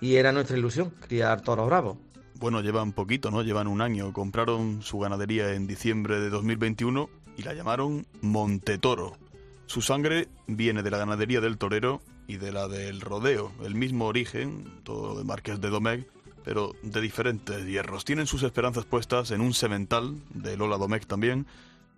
[0.00, 1.96] y era nuestra ilusión, criar toros bravos.
[2.34, 3.42] Bueno, llevan poquito, ¿no?
[3.42, 4.12] Llevan un año.
[4.12, 9.16] Compraron su ganadería en diciembre de 2021 y la llamaron Montetoro.
[9.66, 14.06] Su sangre viene de la ganadería del torero y de la del rodeo, el mismo
[14.06, 16.08] origen, todo de Marqués de Domecq,
[16.44, 18.04] pero de diferentes hierros.
[18.04, 21.46] Tienen sus esperanzas puestas en un semental, de Lola Domecq también,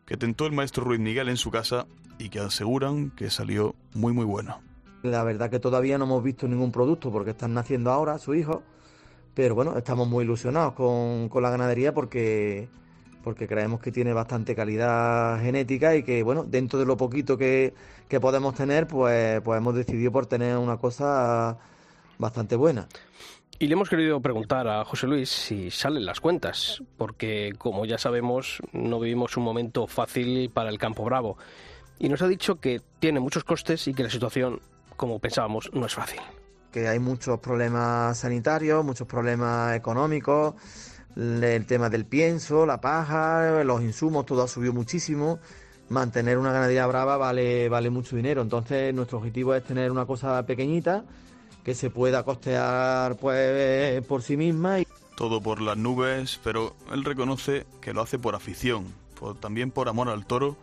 [0.07, 1.87] que tentó el maestro Ruiz Miguel en su casa
[2.19, 4.61] y que aseguran que salió muy muy bueno.
[5.03, 8.61] La verdad que todavía no hemos visto ningún producto porque están naciendo ahora sus hijos,
[9.35, 12.69] pero bueno, estamos muy ilusionados con, con la ganadería porque,
[13.23, 17.75] porque creemos que tiene bastante calidad genética y que bueno, dentro de lo poquito que,
[18.09, 21.59] que podemos tener, pues, pues hemos decidido por tener una cosa
[22.19, 22.89] bastante buena.
[23.59, 27.99] Y le hemos querido preguntar a José Luis si salen las cuentas, porque como ya
[27.99, 31.39] sabemos, no vivimos un momento fácil para el campo bravo.
[32.01, 34.61] Y nos ha dicho que tiene muchos costes y que la situación,
[34.97, 36.21] como pensábamos, no es fácil.
[36.73, 40.55] Que hay muchos problemas sanitarios, muchos problemas económicos,
[41.15, 45.39] el tema del pienso, la paja, los insumos, todo ha subido muchísimo.
[45.91, 48.43] Mantener una ganadería brava vale, vale mucho dinero.
[48.43, 51.05] Entonces, nuestro objetivo es tener una cosa pequeñita
[51.65, 54.81] que se pueda costear pues por sí misma.
[54.81, 54.87] Y...
[55.17, 58.87] Todo por las nubes, pero él reconoce que lo hace por afición,
[59.41, 60.57] también por amor al toro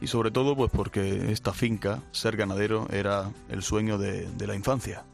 [0.00, 4.54] y sobre todo pues porque esta finca, ser ganadero, era el sueño de, de la
[4.54, 5.04] infancia.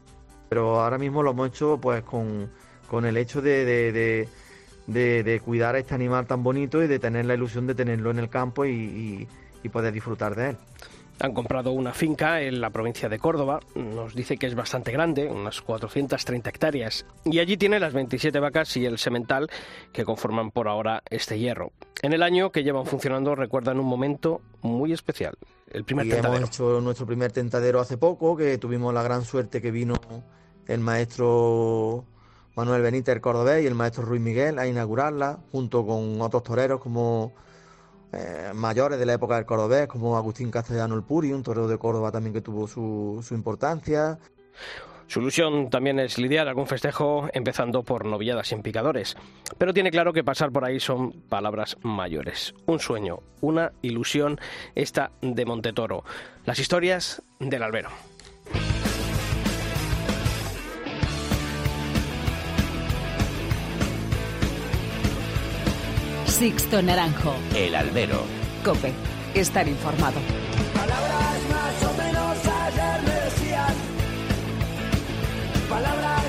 [0.49, 2.49] Pero ahora mismo lo hemos hecho pues con,
[2.87, 4.27] con el hecho de, de,
[4.87, 8.11] de, de, cuidar a este animal tan bonito y de tener la ilusión de tenerlo
[8.11, 9.27] en el campo y, y,
[9.63, 10.57] y poder disfrutar de él.
[11.19, 15.27] Han comprado una finca en la provincia de Córdoba, nos dice que es bastante grande,
[15.27, 19.49] unas 430 hectáreas, y allí tiene las 27 vacas y el semental
[19.93, 21.71] que conforman por ahora este hierro.
[22.01, 25.37] En el año que llevan funcionando recuerdan un momento muy especial,
[25.71, 26.37] el primer y tentadero.
[26.37, 29.95] Hemos hecho nuestro primer tentadero hace poco, que tuvimos la gran suerte que vino
[30.67, 32.05] el maestro
[32.55, 37.33] Manuel Benítez Cordobés y el maestro Ruiz Miguel a inaugurarla, junto con otros toreros como
[38.15, 41.77] eh, mayores de la época del cordobés, como Agustín Castellano el Puri, un torero de
[41.77, 44.17] Córdoba también que tuvo su, su importancia.
[45.07, 49.15] Su ilusión también es lidiar algún festejo empezando por novilladas sin picadores.
[49.57, 52.55] Pero tiene claro que pasar por ahí son palabras mayores.
[52.65, 54.39] Un sueño, una ilusión
[54.73, 56.03] esta de Montetoro.
[56.45, 57.89] Las historias del albero.
[66.37, 67.33] Sixto Naranjo.
[67.55, 68.25] El albero.
[68.61, 68.91] Cope.
[69.33, 70.19] Estar informado.
[70.73, 73.73] Palabras más o menos ayer me decían.
[75.69, 76.23] Palabras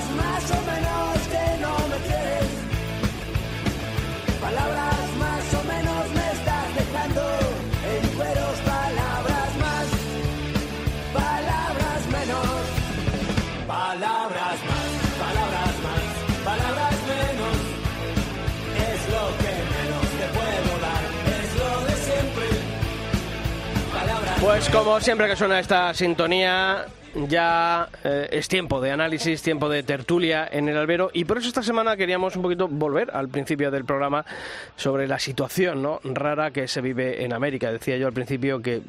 [24.47, 26.85] Pues como siempre que suena esta sintonía,
[27.27, 31.47] ya eh, es tiempo de análisis, tiempo de tertulia en el albero y por eso
[31.47, 34.25] esta semana queríamos un poquito volver al principio del programa
[34.75, 35.99] sobre la situación ¿no?
[36.03, 37.71] rara que se vive en América.
[37.71, 38.81] Decía yo al principio que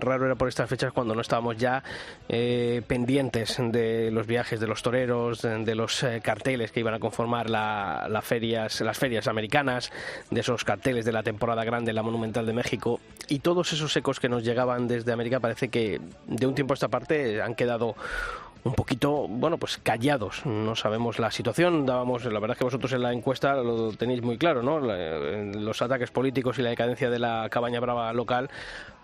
[0.00, 1.82] raro era por estas fechas cuando no estábamos ya
[2.28, 6.98] eh, pendientes de los viajes de los toreros, de, los eh, carteles que iban a
[6.98, 9.92] conformar la, la ferias, las ferias americanas,
[10.30, 14.20] de esos carteles de la temporada grande, la Monumental de México y todos esos ecos
[14.20, 17.75] que nos llegaban desde América parece que de un tiempo a esta parte han quedado
[17.82, 20.44] un poquito, bueno, pues callados.
[20.46, 21.86] No sabemos la situación.
[21.86, 24.80] Dábamos, la verdad es que vosotros en la encuesta lo tenéis muy claro, ¿no?
[24.80, 25.18] La-
[25.60, 28.50] Los ataques políticos y la decadencia de la cabaña brava local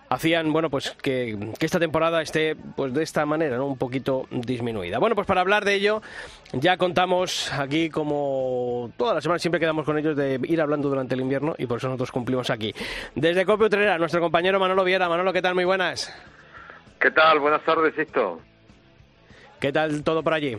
[0.08, 3.64] hacían, bueno, pues que, que esta temporada esté, pues de esta manera, ¿no?
[3.66, 4.98] Un poquito disminuida.
[4.98, 6.02] Bueno, pues para hablar de ello,
[6.52, 11.14] ya contamos aquí como todas las semanas siempre quedamos con ellos de ir hablando durante
[11.14, 12.74] el invierno y por eso nosotros cumplimos aquí.
[13.14, 15.08] Desde Copio Utrera, nuestro compañero Manolo Viera.
[15.08, 15.54] Manolo, ¿qué tal?
[15.54, 16.12] Muy buenas.
[17.00, 17.38] ¿Qué tal?
[17.38, 18.38] Buenas tardes, Sisto.
[19.62, 20.58] ¿Qué tal todo por allí?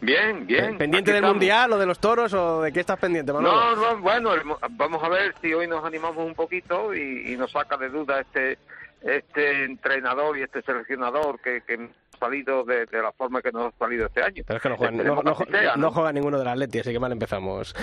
[0.00, 0.78] Bien, bien.
[0.78, 1.34] ¿Pendiente del estamos.
[1.36, 3.76] Mundial o de los toros o de qué estás pendiente, Manolo?
[3.76, 7.32] No, no, bueno, el mo- vamos a ver si hoy nos animamos un poquito y,
[7.32, 8.58] y nos saca de duda este
[9.02, 13.78] este entrenador y este seleccionador que, que salido de, de la forma que nos ha
[13.78, 14.42] salido este año.
[14.46, 16.98] Pero es que no juegan, no, no, sea, no juega ninguno del Atleti, así que
[16.98, 17.74] mal empezamos.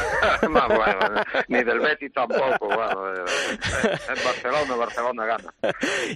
[0.48, 2.66] Más bueno, ni del Betis tampoco.
[2.66, 3.24] Bueno, eh,
[4.08, 5.54] en Barcelona, Barcelona gana.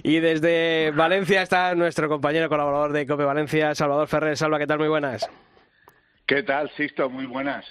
[0.03, 4.37] Y desde Valencia está nuestro compañero colaborador de Cope Valencia, Salvador Ferrer.
[4.37, 4.79] Salva, ¿qué tal?
[4.79, 5.29] Muy buenas.
[6.25, 7.07] ¿Qué tal, Sisto?
[7.09, 7.65] Muy buenas.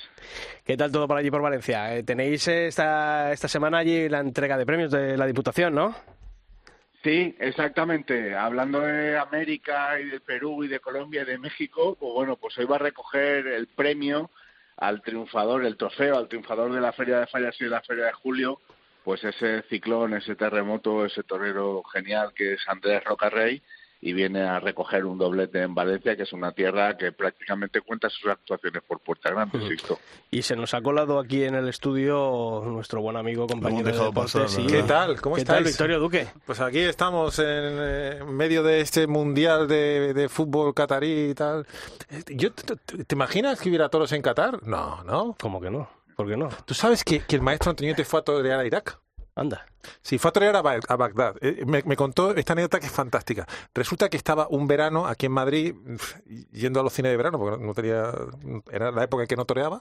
[0.65, 1.95] ¿Qué tal todo por allí por Valencia?
[1.97, 5.95] Eh, tenéis esta, esta semana allí la entrega de premios de la Diputación, ¿no?
[7.05, 8.35] Sí, exactamente.
[8.35, 12.57] Hablando de América y de Perú y de Colombia y de México, pues bueno, pues
[12.57, 14.31] hoy va a recoger el premio
[14.79, 18.07] al triunfador, el trofeo al triunfador de la Feria de Fallas y de la Feria
[18.07, 18.59] de Julio,
[19.05, 23.61] pues ese ciclón, ese terremoto, ese torero genial que es Andrés Rocarrey
[24.07, 28.11] y viene a recoger un doblete en Valencia, que es una tierra que prácticamente cuenta
[28.11, 29.99] sus actuaciones por Puerta Grande, Sisto.
[30.31, 34.33] Y se nos ha colado aquí en el estudio nuestro buen amigo, compañero de deportes.
[34.35, 34.67] pasar, sí.
[34.67, 35.19] ¿Qué tal?
[35.23, 35.57] ¿Cómo ¿Qué estáis?
[35.57, 36.29] tal, Victorio Duque?
[36.45, 41.67] Pues aquí estamos en, eh, medio de este mundial de, de fútbol catarí y tal.
[42.11, 44.63] Eh, ¿Yo, te, te- te imaginas que hubiera toros en Qatar?
[44.67, 45.35] No, no.
[45.41, 45.89] ¿Cómo que no?
[46.15, 46.51] ¿Por qué no?
[46.67, 48.99] ¿Tú sabes que, que el maestro Antonio te fue a torear a Irak?
[49.37, 49.67] Anda.
[50.01, 51.37] Sí, fue a torear a, Ba- a Bagdad.
[51.41, 53.47] Eh, Me, contó esta anécdota que es fantástica.
[53.75, 55.75] Resulta que estaba un verano aquí en Madrid,
[56.53, 58.13] yendo a los cines de verano, porque no tenía,
[58.71, 59.81] era la época en que no toreaba,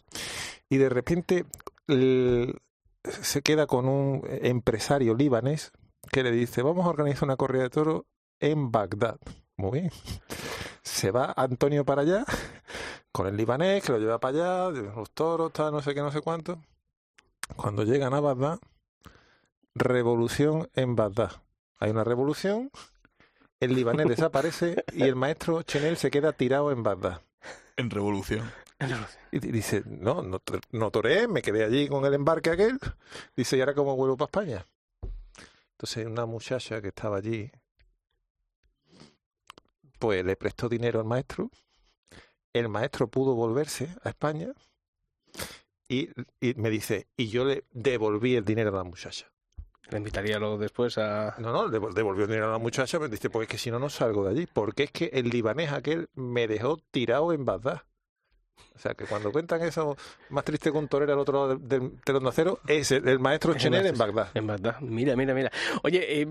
[0.69, 1.45] y de repente
[3.05, 5.71] se queda con un empresario libanés
[6.11, 8.05] que le dice, vamos a organizar una corrida de toro
[8.39, 9.17] en Bagdad.
[9.55, 9.91] Muy bien.
[10.81, 12.25] Se va Antonio para allá,
[13.11, 16.11] con el libanés, que lo lleva para allá, los toros, tal, no sé qué, no
[16.11, 16.59] sé cuánto.
[17.55, 18.59] Cuando llegan a Bagdad,
[19.75, 21.31] revolución en Bagdad.
[21.79, 22.71] Hay una revolución,
[23.59, 27.21] el libanés desaparece y el maestro Chenel se queda tirado en Bagdad.
[27.77, 28.51] En revolución.
[29.31, 32.79] Y di- dice, no, no, no toreé, me quedé allí con el embarque aquel.
[33.35, 34.67] Dice, ¿y ahora cómo vuelvo para España?
[35.71, 37.49] Entonces una muchacha que estaba allí,
[39.99, 41.49] pues le prestó dinero al maestro.
[42.51, 44.53] El maestro pudo volverse a España
[45.87, 46.09] y,
[46.39, 49.31] y me dice, y yo le devolví el dinero a la muchacha.
[49.89, 51.35] Le invitaría luego después a...
[51.39, 53.79] No, no, devol- devolvió dinero a la muchacha, me dice, pues es que si no,
[53.79, 54.47] no salgo de allí.
[54.51, 57.81] Porque es que el libanés aquel me dejó tirado en Bagdad.
[58.75, 59.95] O sea, que cuando cuentan eso,
[60.29, 63.07] más triste que un torero al otro lado del, del telón de acero, es el,
[63.07, 64.29] el maestro El Chenel en Bagdad.
[64.33, 64.79] En Bagdad.
[64.81, 65.51] Mira, mira, mira.
[65.83, 66.27] Oye, eh,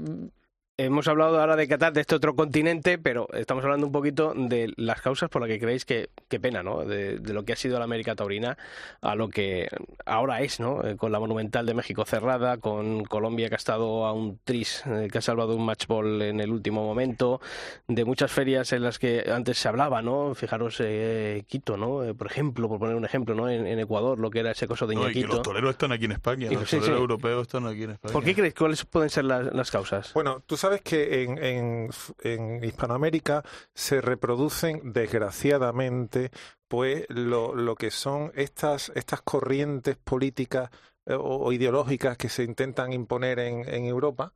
[0.84, 4.72] hemos hablado ahora de Qatar, de este otro continente, pero estamos hablando un poquito de
[4.76, 6.84] las causas por las que creéis que, qué pena, ¿no?
[6.84, 8.56] De, de lo que ha sido la América Taurina
[9.00, 9.68] a lo que
[10.06, 10.84] ahora es, ¿no?
[10.84, 14.82] Eh, con la Monumental de México cerrada, con Colombia que ha estado a un tris,
[14.86, 17.40] eh, que ha salvado un match ball en el último momento,
[17.88, 20.34] de muchas ferias en las que antes se hablaba, ¿no?
[20.34, 22.04] Fijaros, eh, Quito, ¿no?
[22.04, 23.48] Eh, por ejemplo, por poner un ejemplo, ¿no?
[23.48, 25.92] En, en Ecuador, lo que era ese coso de No, y que los toreros están
[25.92, 26.48] aquí en España.
[26.50, 27.00] Y- Los sí, toreros sí.
[27.00, 28.12] europeos están aquí en España.
[28.12, 28.54] ¿Por qué creéis?
[28.54, 30.12] ¿Cuáles pueden ser las, las causas?
[30.14, 36.30] Bueno, tú sabes que en, Hispanoamérica se reproducen, desgraciadamente,
[36.68, 40.70] pues lo, que son estas, estas corrientes políticas
[41.06, 44.32] eh, o, ideológicas que se intentan imponer en, Europa,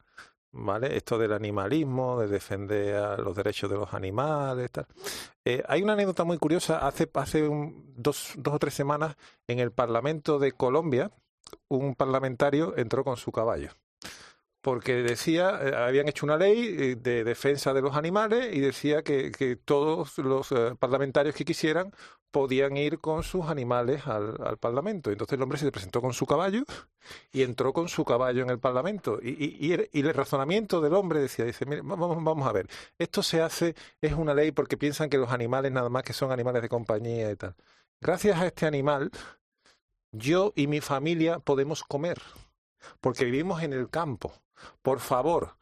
[0.52, 0.96] ¿vale?
[0.96, 4.86] Esto del animalismo, de defender los derechos de los animales, tal.
[5.44, 6.86] Eh, hay una anécdota muy curiosa.
[6.86, 9.16] Hace, hace un- dos, dos o tres semanas
[9.46, 11.10] en el Parlamento de Colombia,
[11.68, 13.70] un parlamentario entró con su caballo
[14.66, 19.04] porque decía, eh, habían hecho una ley eh, de defensa de los animales y decía
[19.04, 21.92] que, todos los eh, parlamentarios que quisieran
[22.32, 25.12] podían ir con sus animales al, Parlamento.
[25.12, 26.64] Entonces el hombre se presentó con su caballo
[27.30, 29.20] y entró con su caballo en el Parlamento.
[29.22, 32.66] Y, y, y el razonamiento del hombre decía, dice, mire, vamos, vamos a ver,
[32.98, 36.32] esto se hace, es una ley porque piensan que los animales nada más que son
[36.32, 37.54] animales de compañía y tal.
[38.00, 39.12] Gracias a este animal,
[40.10, 42.20] yo y mi familia podemos comer,
[43.00, 44.32] porque vivimos en el campo.
[44.82, 45.56] Por favor,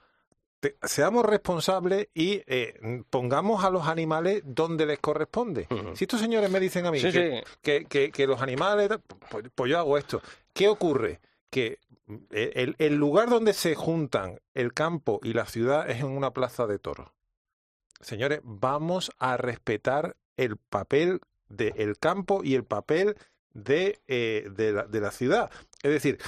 [0.61, 5.67] te, seamos responsables y eh, pongamos a los animales donde les corresponde.
[5.71, 5.97] Uh -huh.
[5.97, 7.53] Si estos señores me dicen a mí Sí, que, sí.
[7.63, 8.89] que- que- que los animales,
[9.31, 10.23] pues, pues yo hago esto.
[10.53, 11.21] ¿Qué ocurre?
[11.51, 11.79] Que
[12.31, 16.33] eh, el, el lugar donde se juntan el campo y la ciudad es en una
[16.33, 17.09] plaza de toros.
[18.01, 23.17] Señores, vamos a respetar el papel del campo y el papel
[23.53, 25.51] de, eh, de, la, de la ciudad.
[25.83, 26.19] Es decir,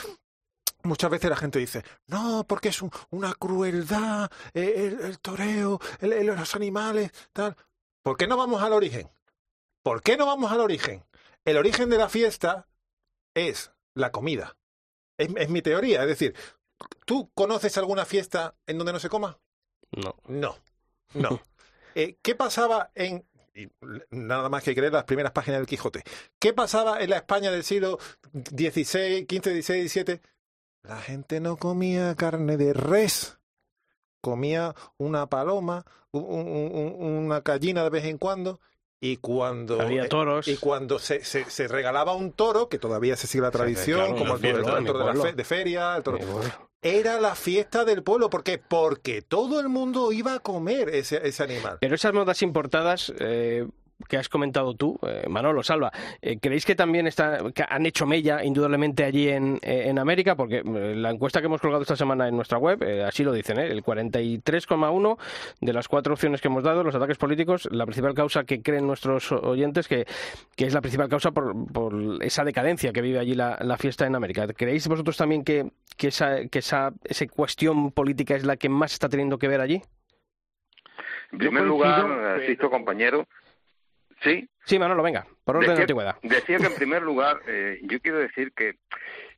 [0.87, 6.27] Muchas veces la gente dice, no, porque es un- una crueldad, el, el toreo, el-
[6.27, 7.57] los animales, tal.
[8.03, 9.11] ¿Por qué no vamos al origen?
[9.83, 11.05] ¿Por qué no vamos al origen?
[11.45, 12.67] El origen de la fiesta
[13.35, 14.57] es la comida.
[15.19, 16.03] Es, es mi teoría.
[16.03, 16.35] Es decir,
[17.05, 19.39] ¿tú conoces alguna fiesta en donde no se coma?
[19.93, 20.17] No.
[20.27, 20.57] No,
[21.15, 21.41] no.
[21.99, 23.25] Eh, ¿Qué pasaba en...
[23.55, 23.69] y
[24.11, 26.03] nada más que creer las primeras páginas del Quijote.
[26.39, 27.99] ¿Qué pasaba en la España del siglo
[28.35, 30.21] XVI, XV, XVI, XVII?
[30.89, 33.39] La gente no comía carne de res,
[34.21, 38.61] comía una paloma, un- un- un- una gallina de vez en cuando,
[39.01, 40.49] y cuando Había eh, toros.
[40.49, 44.17] y cuando se, se, se regalaba un toro, que todavía se sigue la tradición, claro,
[44.17, 46.19] como el, toro- el de, la fe- de feria, el toro-
[46.83, 48.31] era la fiesta del pueblo.
[48.31, 48.59] ¿Por qué?
[48.59, 51.79] Porque todo el mundo iba a comer ese, ese animal.
[51.81, 53.67] Pero esas modas importadas eh,
[54.09, 55.91] que has comentado tú, eh, Manolo, Salva,
[56.21, 60.37] eh, ¿creéis que también está, que han hecho mella indudablemente allí en, eh, en América?
[60.37, 63.59] Porque la encuesta que hemos colgado esta semana en nuestra web, eh, así lo dicen,
[63.59, 63.67] ¿eh?
[63.69, 65.19] el 43,1
[65.61, 68.87] de las cuatro opciones que hemos dado, los ataques políticos, la principal causa que creen
[68.87, 70.07] nuestros oyentes que,
[70.57, 74.07] que es la principal causa por, por esa decadencia que vive allí la, la fiesta
[74.07, 74.47] en América.
[74.49, 78.93] ¿Creéis vosotros también que, que, esa, que esa, esa cuestión política es la que más
[78.93, 79.83] está teniendo que ver allí?
[81.33, 83.27] En primer coincido, lugar, pero- asisto compañero,
[84.23, 86.17] sí, Sí, Manolo, venga, por orden de decía, antigüedad.
[86.23, 88.71] decía que en primer lugar, eh, yo quiero decir que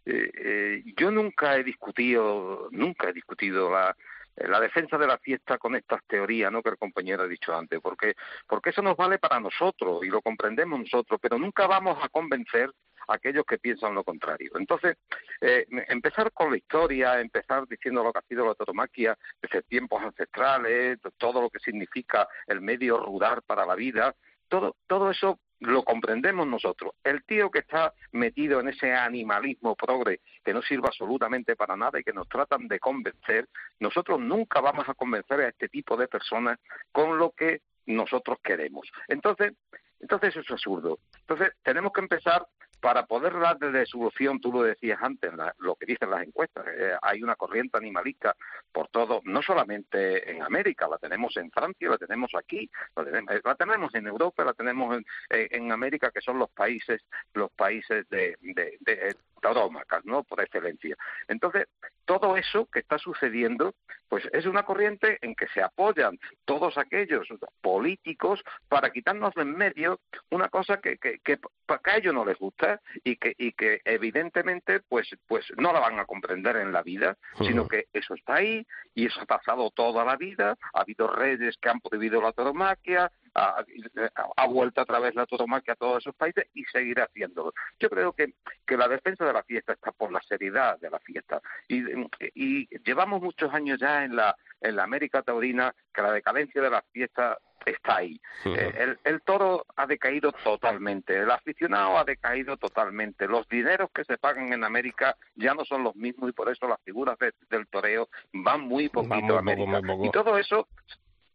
[0.06, 3.94] eh, eh, yo nunca he discutido, nunca he discutido la,
[4.36, 6.62] la defensa de la fiesta con estas teorías ¿no?
[6.62, 8.14] que el compañero ha dicho antes, porque,
[8.46, 12.70] porque eso nos vale para nosotros y lo comprendemos nosotros, pero nunca vamos a convencer
[13.08, 14.52] a aquellos que piensan lo contrario.
[14.56, 14.96] Entonces,
[15.40, 20.02] eh, empezar con la historia, empezar diciendo lo que ha sido la tauromaquia desde tiempos
[20.02, 24.14] ancestrales, todo lo que significa el medio rural para la vida,
[24.48, 26.92] todo, todo eso lo comprendemos nosotros.
[27.02, 31.98] El tío que está metido en ese animalismo progre que no sirve absolutamente para nada
[31.98, 33.48] y que nos tratan de convencer,
[33.80, 36.58] nosotros nunca vamos a convencer a este tipo de personas
[36.92, 38.88] con lo que nosotros queremos.
[39.08, 39.54] Entonces,
[40.00, 41.00] entonces eso es absurdo.
[41.20, 42.46] Entonces, tenemos que empezar
[42.80, 46.64] para poder dar de solución, tú lo decías antes, la- lo que dicen las encuestas,
[46.68, 48.36] eh, hay una corriente animalista
[48.72, 53.34] por todo, no solamente en América, la tenemos en Francia, la tenemos aquí, la tenemos,
[53.34, 57.02] eh, la tenemos en Europa, la tenemos en, eh, en América, que son los países,
[57.34, 60.22] los países de, de taurómacas, ¿no?
[60.24, 60.96] Por excelencia.
[61.26, 61.66] Entonces,
[62.04, 63.74] todo eso que está sucediendo,
[64.08, 67.28] pues es una corriente en que se apoyan todos aquellos
[67.60, 72.24] políticos para quitarnos de en medio una cosa que, que, que, que a ellos no
[72.24, 76.72] les gusta y que, y que evidentemente pues, pues no la van a comprender en
[76.72, 80.80] la vida, sino que eso está ahí y eso ha pasado toda la vida, ha
[80.80, 83.64] habido reyes que han prohibido la tauromaquia, ha,
[84.36, 87.52] ha vuelto a través la tauromaquia a todos esos países y seguirá haciéndolo.
[87.78, 88.34] Yo creo que,
[88.66, 91.82] que la defensa de la fiesta está por la seriedad de la fiesta y,
[92.34, 96.70] y llevamos muchos años ya en la, en la América Taurina que la decadencia de
[96.70, 98.18] la fiesta está ahí.
[98.46, 104.04] Eh, el, el toro ha decaído totalmente, el aficionado ha decaído totalmente, los dineros que
[104.04, 107.34] se pagan en América ya no son los mismos y por eso las figuras de-
[107.50, 109.70] del toreo van muy poquito muy a poco, América.
[109.82, 110.04] muy poco.
[110.06, 110.68] Y todo eso,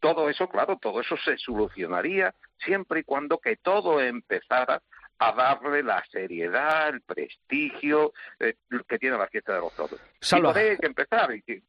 [0.04, 4.82] todo eso, claro, todo eso se solucionaría siempre y cuando que todo empezara
[5.18, 9.98] a darle la seriedad, el prestigio eh, que tiene la fiesta de los toros.
[10.20, 10.52] Salva.
[10.62, 11.34] Y hay que empezar.
[11.34, 11.64] Y que-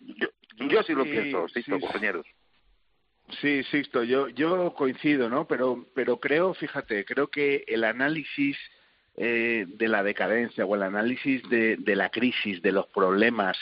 [0.00, 0.28] yo,
[0.68, 1.70] yo sí lo Sí, pienso, sí, sí.
[1.70, 2.26] compañeros.
[3.40, 5.46] Sí, Sixto, yo, yo coincido, ¿no?
[5.46, 8.58] Pero, pero creo, fíjate, creo que el análisis
[9.16, 13.56] eh, de la decadencia o el análisis de, de la crisis, de los problemas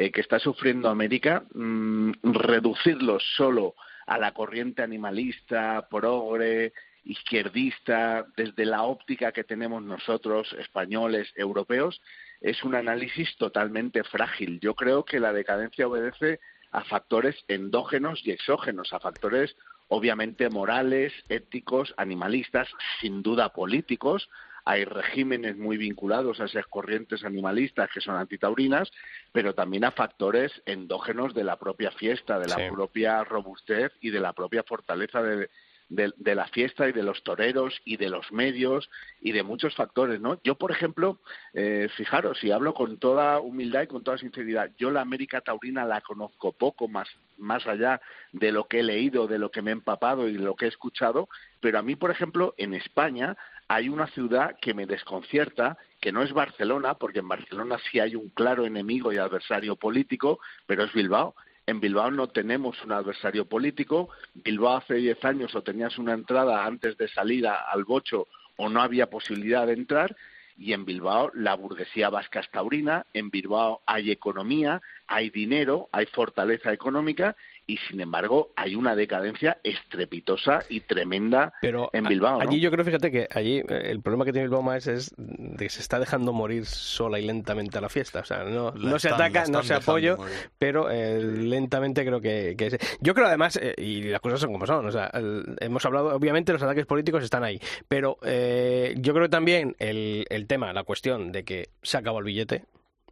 [0.00, 3.74] eh, que está sufriendo América, mm, reducirlos solo
[4.06, 6.72] a la corriente animalista, progre,
[7.02, 12.00] izquierdista, desde la óptica que tenemos nosotros, españoles, europeos,
[12.40, 14.60] es un análisis totalmente frágil.
[14.60, 16.38] Yo creo que la decadencia obedece
[16.70, 19.56] a factores endógenos y exógenos, a factores
[19.88, 22.68] obviamente morales, éticos, animalistas,
[23.00, 24.30] sin duda políticos.
[24.70, 28.90] Hay regímenes muy vinculados a esas corrientes animalistas que son antitaurinas,
[29.32, 32.62] pero también a factores endógenos de la propia fiesta, de la Sí.
[32.70, 35.48] propia robustez y de la propia fortaleza de,
[35.88, 38.90] de, de la fiesta y de los toreros y de los medios
[39.22, 40.38] y de muchos factores, ¿no?
[40.44, 41.18] Yo, por ejemplo,
[41.54, 45.86] eh, fijaros, y hablo con toda humildad y con toda sinceridad, yo la América Taurina
[45.86, 47.08] la conozco poco más,
[47.38, 48.02] más allá
[48.32, 50.66] de lo que he leído, de lo que me he empapado y de lo que
[50.66, 51.26] he escuchado,
[51.60, 53.34] pero a mí, por ejemplo, en España
[53.68, 58.16] hay una ciudad que me desconcierta, que no es Barcelona, porque en Barcelona sí hay
[58.16, 61.34] un claro enemigo y adversario político, pero es Bilbao.
[61.66, 64.08] En Bilbao no tenemos un adversario político.
[64.32, 68.70] Bilbao hace 10 años o tenías una entrada antes de salir a- al bocho o
[68.70, 70.16] no había posibilidad de entrar.
[70.56, 76.06] Y en Bilbao la burguesía vasca es taurina, en Bilbao hay economía, hay dinero, hay
[76.06, 77.36] fortaleza económica
[77.68, 82.42] y sin embargo hay una decadencia estrepitosa y tremenda Pero en a- Bilbao.
[82.42, 82.48] ¿no?
[82.48, 85.56] allí yo creo, fíjate que allí eh, el problema que tiene Bilbao más es de
[85.66, 88.20] que se está dejando morir sola y lentamente a la fiesta.
[88.20, 90.16] O sea, no, no se están- ataca, no se morir.
[90.58, 94.50] pero eh, lentamente creo que, que es- Yo creo además, eh, y las cosas son
[94.52, 98.94] como son, o sea, el- hemos hablado, obviamente los ataques políticos están ahí, pero eh,
[98.98, 102.64] yo creo que también el, el tema, la cuestión de que se acabó el billete,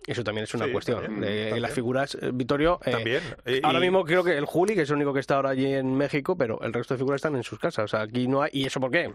[0.07, 1.03] eso también es una Sí, cuestión.
[1.03, 1.63] también, también.
[1.63, 3.23] las figuras, eh, Vittorio, eh, También.
[3.47, 5.73] Y- Ahora mismo creo que el Juli, que es el único que está ahora allí
[5.75, 7.85] en México, pero el resto de figuras están en sus casas.
[7.85, 8.51] O sea, aquí no hay.
[8.53, 9.13] ¿Y eso por qué?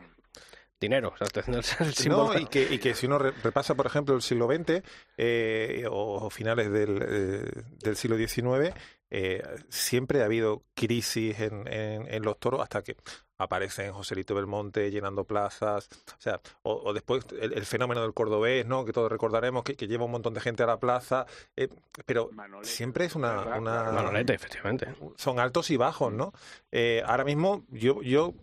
[0.79, 1.13] Dinero.
[1.13, 1.27] O sea.
[2.09, 4.81] No, y que, y que si uno re- repasa, por ejemplo, el siglo XX
[5.17, 8.73] eh, o finales del, eh, del siglo XIX,
[9.11, 12.95] eh, siempre ha habido crisis en, en- en los toros hasta que
[13.43, 18.65] aparecen Joselito Belmonte llenando plazas, o sea, o, o después el, el fenómeno del cordobés,
[18.65, 18.85] ¿no?
[18.85, 21.25] Que todos recordaremos que, que lleva un montón de gente a la plaza,
[21.55, 21.69] eh,
[22.05, 23.91] pero Manolete, siempre es una, una-.
[23.91, 24.87] Manolete, efectivamente.
[25.15, 26.33] son altos y bajos, ¿no?
[26.71, 28.33] Eh, ahora mismo yo, yo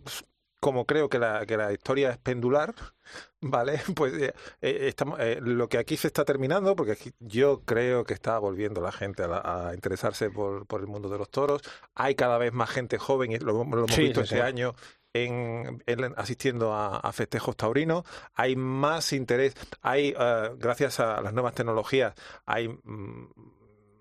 [0.59, 2.73] como creo que la, que la historia es pendular,
[3.41, 3.79] ¿vale?
[3.95, 8.03] Pues eh, eh, estamos, eh, lo que aquí se está terminando, porque aquí yo creo
[8.03, 11.29] que está volviendo la gente a, la- a interesarse por, por el mundo de los
[11.29, 11.61] toros.
[11.95, 14.41] Hay cada vez más gente joven, y lo, lo hemos Sí, visto sí, este sí.
[14.41, 14.73] año.
[15.11, 18.03] En, en- asistiendo a, a festejos taurinos,
[18.35, 22.13] hay más interés, hay, eh, gracias a las nuevas tecnologías,
[22.45, 23.27] hay mm,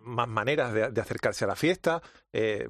[0.00, 2.02] más maneras de, acercarse a la fiesta.
[2.32, 2.68] Eh,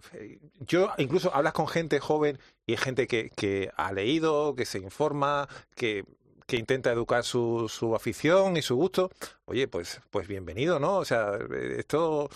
[0.61, 5.49] yo incluso hablas con gente joven y gente que, que ha leído, que se informa,
[5.75, 6.05] que,
[6.47, 9.11] que intenta educar su, su afición y su gusto.
[9.45, 10.97] Oye, pues, pues bienvenido, ¿no?
[10.97, 11.39] O sea,
[11.77, 12.31] esto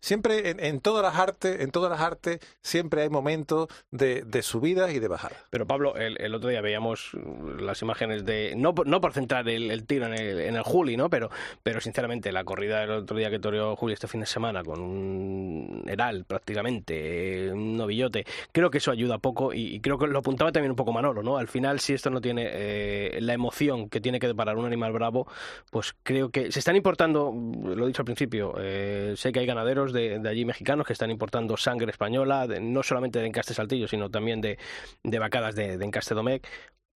[0.00, 4.42] siempre en, en todas las artes, en todas las artes, siempre hay momentos de, de
[4.42, 5.38] subidas y de bajadas.
[5.50, 8.54] Pero Pablo, el, otro día veíamos mm, las imágenes de.
[8.56, 11.10] No, no por centrar el, tiro en el, en el Juli, ¿no?
[11.10, 11.30] Pero,
[11.62, 14.80] pero sinceramente, la corrida del otro día que toreó Juli este fin de semana con
[14.80, 20.06] un Heral prácticamente, eh, un novillote, creo que eso ayuda poco y, y creo que
[20.06, 21.36] lo apuntaba también un poco Manolo, ¿no?
[21.36, 24.92] Al final, si esto no tiene eh, la emoción que tiene que deparar un animal
[24.92, 25.26] bravo,
[25.70, 28.85] pues creo que se están importando, lo he dicho al principio, eh,
[29.16, 32.82] sé que hay ganaderos de, de allí mexicanos que están importando sangre española, de- no
[32.82, 34.58] solamente de Encaste Saltillo, sino también de,
[35.02, 36.46] de vacadas de, de Encaste Domecq.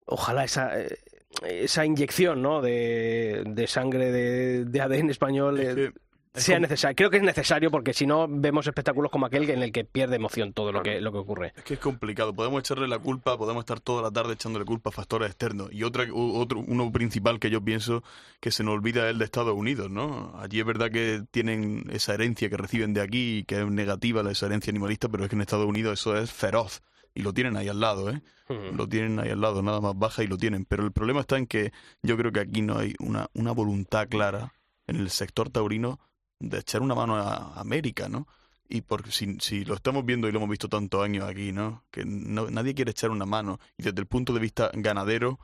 [0.07, 0.99] Ojalá esa, eh,
[1.45, 2.61] esa inyección ¿no?
[2.61, 6.01] de, de sangre de, de ADN español Es eh, que
[6.35, 6.97] sea como- necesario.
[6.97, 10.17] Creo que es necesario porque si no vemos espectáculos como aquel en el que pierde
[10.17, 11.53] emoción todo lo que, lo que ocurre.
[11.57, 12.35] Es que es complicado.
[12.35, 15.69] Podemos echarle la culpa, podemos estar toda la tarde echándole culpa a factores externos.
[15.73, 18.03] Y otra, otro, uno principal que yo pienso
[18.41, 20.33] que se nos olvida es el de Estados Unidos, ¿no?
[20.39, 24.23] Allí es verdad que tienen esa herencia que reciben de aquí y que es negativa
[24.23, 26.83] la esa herencia animalista, pero es que en Estados Unidos eso es feroz.
[27.13, 28.23] Y lo tienen ahí al lado, ¿eh?
[28.49, 28.77] Hmm.
[28.77, 30.65] Lo tienen ahí al lado, nada más baja y lo tienen.
[30.65, 31.73] Pero el problema está en que
[32.03, 34.53] yo creo que aquí no hay una, una voluntad clara
[34.87, 35.99] en el sector taurino
[36.41, 38.27] de echar una mano a América, ¿no?
[38.69, 41.85] Y porque si, si lo estamos viendo y lo hemos visto tantos años aquí, ¿no?
[41.91, 43.59] Que no- nadie quiere echar una mano.
[43.77, 45.39] Y desde el punto de vista ganadero,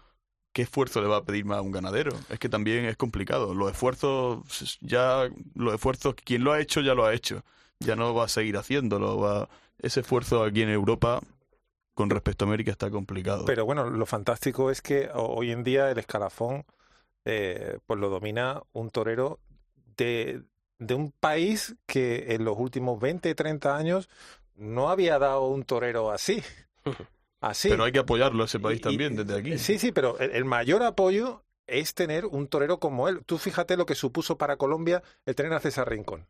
[0.53, 2.12] ¿qué esfuerzo le va a pedir más a un ganadero?
[2.30, 3.53] Es que también es complicado.
[3.53, 7.42] Los esfuerzos, ya, los esfuerzos, quien lo ha hecho ya lo ha hecho.
[7.80, 9.18] Ya no va a seguir haciéndolo.
[9.18, 11.20] Va, ese esfuerzo aquí en Europa,
[11.94, 13.44] con respecto a América, está complicado.
[13.44, 16.64] Pero bueno, lo fantástico es que ho- hoy en día el escalafón
[17.24, 19.40] eh, pues lo domina un torero
[19.97, 20.42] de,
[20.79, 24.09] de un país que en los últimos 20, 30 años
[24.55, 26.43] no había dado un torero así.
[27.41, 27.68] Así.
[27.68, 29.59] Pero hay que apoyarlo a ese país Y- también, y- desde aquí.
[29.59, 33.20] Sí, sí, pero el, el mayor apoyo es tener un torero como él.
[33.27, 36.27] Tú fíjate lo que supuso para Colombia el tener a César Rincón.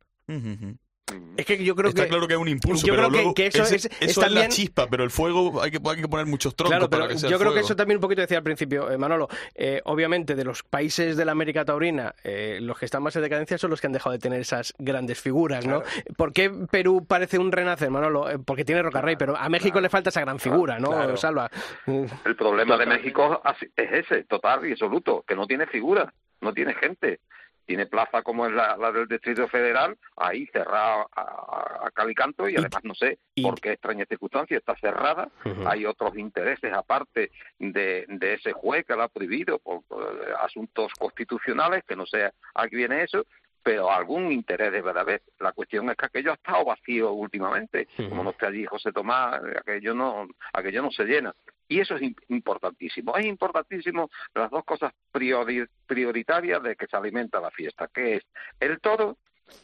[1.37, 2.09] Es que yo creo Está que...
[2.09, 4.25] claro que es un impulso, yo pero creo que- luego que eso ese- es- eso
[4.25, 7.03] es la chispa, pero el fuego hay que, hay que poner muchos troncos Claro, pero
[7.03, 9.29] para que sea yo creo que eso también un poquito decía al principio, eh, Manolo.
[9.55, 13.23] eh, obviamente, de los países de la América Taurina, eh, los que están más en
[13.23, 15.83] decadencia son los que han dejado de tener esas grandes figuras, ¿no?
[16.17, 18.29] ¿Por qué Perú parece un renacer, Manolo?
[18.29, 20.89] Eh, porque tiene Rocarrey, pero a México le falta esa gran figura, ¿no?
[20.91, 21.17] Claro.
[21.17, 21.49] Salva.
[21.87, 23.41] El problema de México
[23.77, 27.21] es ese, total y absoluto, que no tiene figura, no tiene gente.
[27.67, 32.11] Tiene plaza como es la, la del Distrito Federal, ahí cerrada a, a, a cal
[32.11, 35.29] y además no sé por qué extraña circunstancia está cerrada.
[35.67, 40.33] Hay otros intereses aparte de, de ese juez que la ha prohibido por, por, eh,
[40.41, 43.27] asuntos constitucionales, que no sé a qué viene eso,
[43.63, 45.23] pero algún interés debe de haber.
[45.41, 47.89] La cuestión es que aquello ha estado vacío últimamente.
[48.09, 51.35] Como no esté allí José Tomás, aquello no, aquello no se llena.
[51.69, 53.17] Y eso es im- importantísimo.
[53.17, 58.23] Es importantísimo las dos cosas priori- prioritarias de que se alimenta la fiesta, que es
[58.61, 59.19] el toro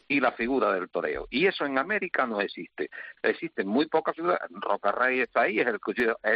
[0.07, 1.27] y la figura del toreo.
[1.29, 2.89] Y eso en América no existe.
[3.21, 4.39] Existen muy pocas figuras.
[4.49, 5.79] Rocarrey está ahí, es el,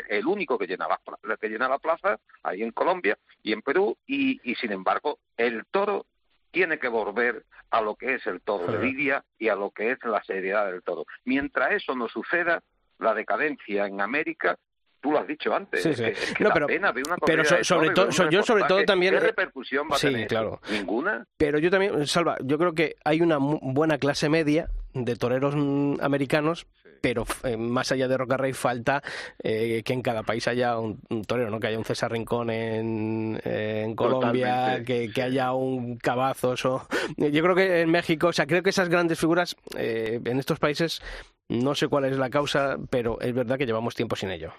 [0.10, 3.54] el- único que llena, la, pla- el que llena la plaza, ahí en Colombia y
[3.54, 6.06] en Perú, y, y sin embargo el toro
[6.52, 8.84] tiene que volver a lo que es el toro de.
[8.86, 11.06] Lidia y a lo que es la seriedad del toro.
[11.26, 12.62] Mientras eso no suceda,
[13.00, 14.58] la decadencia en América,
[15.02, 16.04] tú lo has dicho antes, Sí, es sí.
[16.04, 18.84] que, es que No, pero- pena una pero so- sobre todo- so- yo sobre todo
[18.84, 20.28] también- ¿Qué repercusión va a Sí, tener?
[20.28, 20.60] claro.
[20.72, 21.26] Ninguna.
[21.38, 25.96] Pero yo también, Salva, yo creo que hay una buena clase media de toreros mm,
[26.02, 26.66] americanos,
[27.00, 29.04] pero eh, más allá de Rocarrey falta
[29.44, 31.60] eh, que en cada país haya un, un torero, ¿no?
[31.60, 36.88] Que haya un César Rincón en, eh, en Colombia, que, que haya un Cavazos o...
[37.18, 40.58] Yo creo que en México, o sea, creo que esas grandes figuras eh, en estos
[40.58, 41.02] países,
[41.50, 44.52] no sé cuál es la causa, pero es verdad que llevamos tiempo sin ello.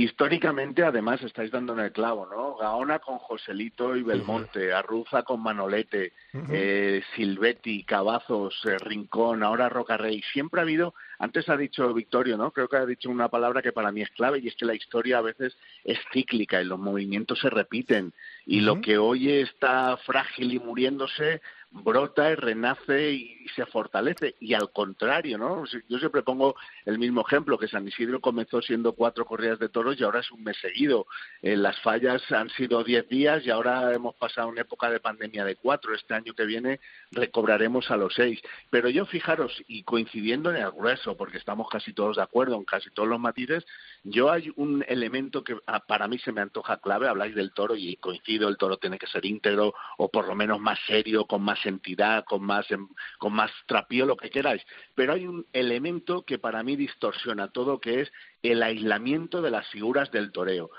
[0.00, 2.54] Históricamente, además, estáis dando en el clavo, ¿no?
[2.54, 6.12] Gaona con Joselito y Belmonte, Arruza con Manolete,
[6.52, 10.22] eh, Silvetti, Cavazos, eh, Rincón, ahora Rocarrey.
[10.32, 12.52] Siempre ha habido, antes ha dicho Victorio, ¿no?
[12.52, 14.76] Creo que ha dicho una palabra que para mí es clave y es que la
[14.76, 18.12] historia a veces es cíclica y los movimientos se repiten.
[18.46, 21.40] Y lo que hoy está frágil y muriéndose
[21.70, 24.34] brota y renace y se fortalece.
[24.40, 25.64] Y al contrario, ¿no?
[25.88, 29.98] Yo siempre pongo el mismo ejemplo, que San Isidro comenzó siendo cuatro corridas de toros
[29.98, 31.06] y ahora es un mes seguido.
[31.42, 35.44] Eh, las fallas han sido diez días y ahora hemos pasado una época de pandemia
[35.44, 35.94] de cuatro.
[35.94, 36.80] Este año que viene
[37.12, 38.40] recobraremos a los seis.
[38.70, 42.64] Pero yo fijaros, y coincidiendo en el grueso, porque estamos casi todos de acuerdo en
[42.64, 43.66] casi todos los matices,
[44.04, 47.76] yo hay un elemento que ah, para mí se me antoja clave, habláis del toro
[47.76, 51.42] y coincido, el toro tiene que ser íntegro o por lo menos más serio, con
[51.42, 52.88] más entidad, con más, em-
[53.18, 54.62] con más trapío, lo que queráis.
[54.94, 59.68] Pero hay un elemento que para mí distorsiona todo, que es el aislamiento de las
[59.68, 60.70] figuras del toreo.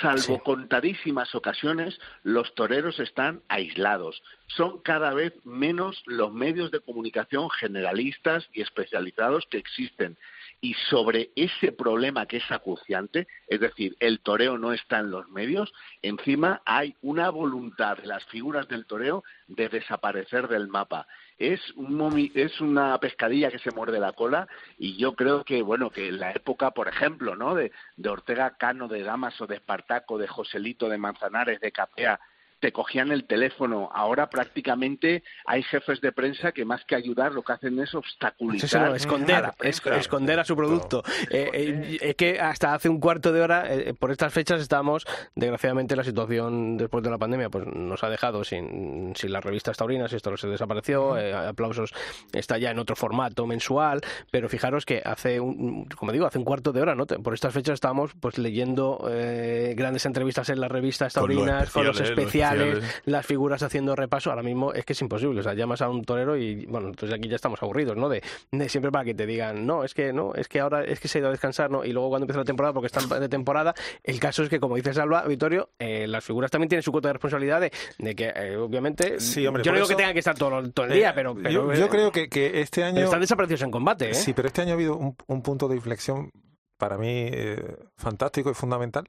[0.00, 0.40] Salvo Sí.
[0.42, 4.22] contadísimas ocasiones, los toreros están aislados.
[4.46, 10.16] Son cada vez menos los medios de comunicación generalistas y especializados que existen.
[10.64, 15.28] Y sobre ese problema que es acuciante, es decir, el toreo no está en los
[15.28, 21.06] medios, encima hay una voluntad de las figuras del toreo de desaparecer del mapa.
[21.36, 24.48] Es, un es una pescadilla que se muerde la cola
[24.78, 27.54] y yo creo que, bueno, que en la época, por ejemplo, ¿no?
[27.54, 32.18] De, de Ortega Cano, de Damaso, de Espartaco, de Joselito, de Manzanares, de Capea,
[32.64, 33.90] te cogían el teléfono.
[33.92, 38.64] Ahora prácticamente hay jefes de prensa que más que ayudar lo que hacen es obstaculizar.
[38.64, 40.00] Eso no, a esconder, la es- prensa.
[40.00, 41.02] esconder a su producto.
[41.30, 45.04] Eh, eh, es que hasta hace un cuarto de hora, eh, por estas fechas, estábamos,
[45.34, 49.76] desgraciadamente, la situación después de la pandemia pues nos ha dejado sin, sin las revistas
[49.76, 51.92] taurinas, esto se desapareció, eh, aplausos
[52.32, 54.00] está ya en otro formato mensual,
[54.30, 57.04] pero fijaros que hace, un, como digo, hace un cuarto de hora, ¿no?
[57.04, 61.70] Por estas fechas estábamos pues leyendo eh, grandes entrevistas en las revistas Con los taurinas,
[61.70, 63.02] con los especiales, los especiales, especiales.
[63.12, 65.40] las figuras haciendo repaso, ahora mismo es que es imposible.
[65.40, 68.08] O sea, llamas a un torero y, bueno, entonces aquí ya estamos aburridos, ¿no?
[68.08, 71.00] De, de siempre para que te digan, no, es que no, es que ahora es
[71.00, 71.84] que se ha ido a descansar, ¿no?
[71.84, 74.76] Y luego cuando empieza la temporada, porque están de temporada, el caso es que, como
[74.76, 78.32] dice Salva, Vittorio, eh, las figuras también tienen su cuota de responsabilidad de, de que,
[78.34, 81.10] eh, obviamente, Sí, hombre, yo no digo que tengan que estar todo, todo el día,
[81.10, 83.04] Eh, pero, pero, yo, eh, yo creo que, que este año...
[83.04, 84.14] están desaparecidos en combate, ¿eh?
[84.14, 86.30] Sí, pero este año ha habido un, un punto de inflexión
[86.78, 89.04] para mí eh, fantástico y fundamental,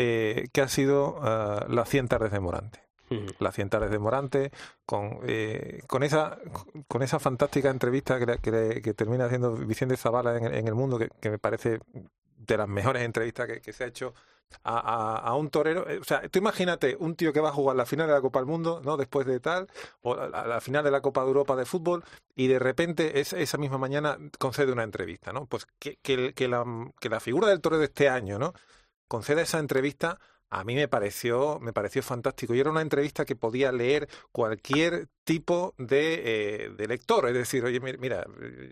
[0.00, 2.80] eh, que ha sido ah, las 100 tardes de Morante.
[3.10, 3.24] Ujú.
[3.40, 4.52] Las 100 tardes de Morante,
[4.86, 6.38] con, eh, con, esa,
[6.86, 10.98] con esa fantástica entrevista que, que, termina haciendo Vicente Zavala en, el- en El Mundo,
[10.98, 11.80] que, que me parece
[12.36, 14.12] de las mejores entrevistas que, que se ha hecho
[14.62, 15.88] a, a- a un torero.
[15.88, 18.20] Eh, O sea, tú imagínate un tío que va a jugar la final de la
[18.20, 18.98] Copa del Mundo, ¿no?
[18.98, 19.68] Después de tal,
[20.02, 22.04] o la, la final de la Copa de Europa de fútbol,
[22.36, 25.46] y de repente es- esa misma mañana concede una entrevista, ¿no?
[25.46, 26.62] Pues que, que, que la,
[27.00, 28.52] que la figura del torero de este año, ¿no?
[29.08, 32.54] Conceda esa entrevista a mí me pareció, me pareció fantástico.
[32.54, 37.26] Y era una entrevista que podía leer cualquier tipo de, eh, de lector.
[37.28, 38.24] Es decir, oye, mi- mira,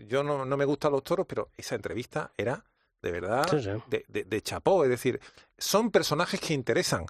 [0.07, 2.63] yo no, no me gustan los toros, pero esa entrevista era
[3.03, 3.69] de verdad Sí, sí.
[3.87, 4.83] De, de- de chapó.
[4.83, 5.19] Es decir,
[5.57, 7.05] son personajes que interesan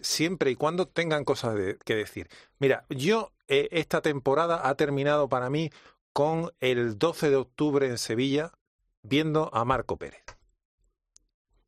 [0.00, 2.28] siempre y cuando tengan cosas que decir.
[2.58, 5.70] Mira, yo eh, esta temporada ha terminado para mí
[6.14, 8.52] con el 12 de octubre en Sevilla
[9.02, 10.22] viendo a Marco Pérez.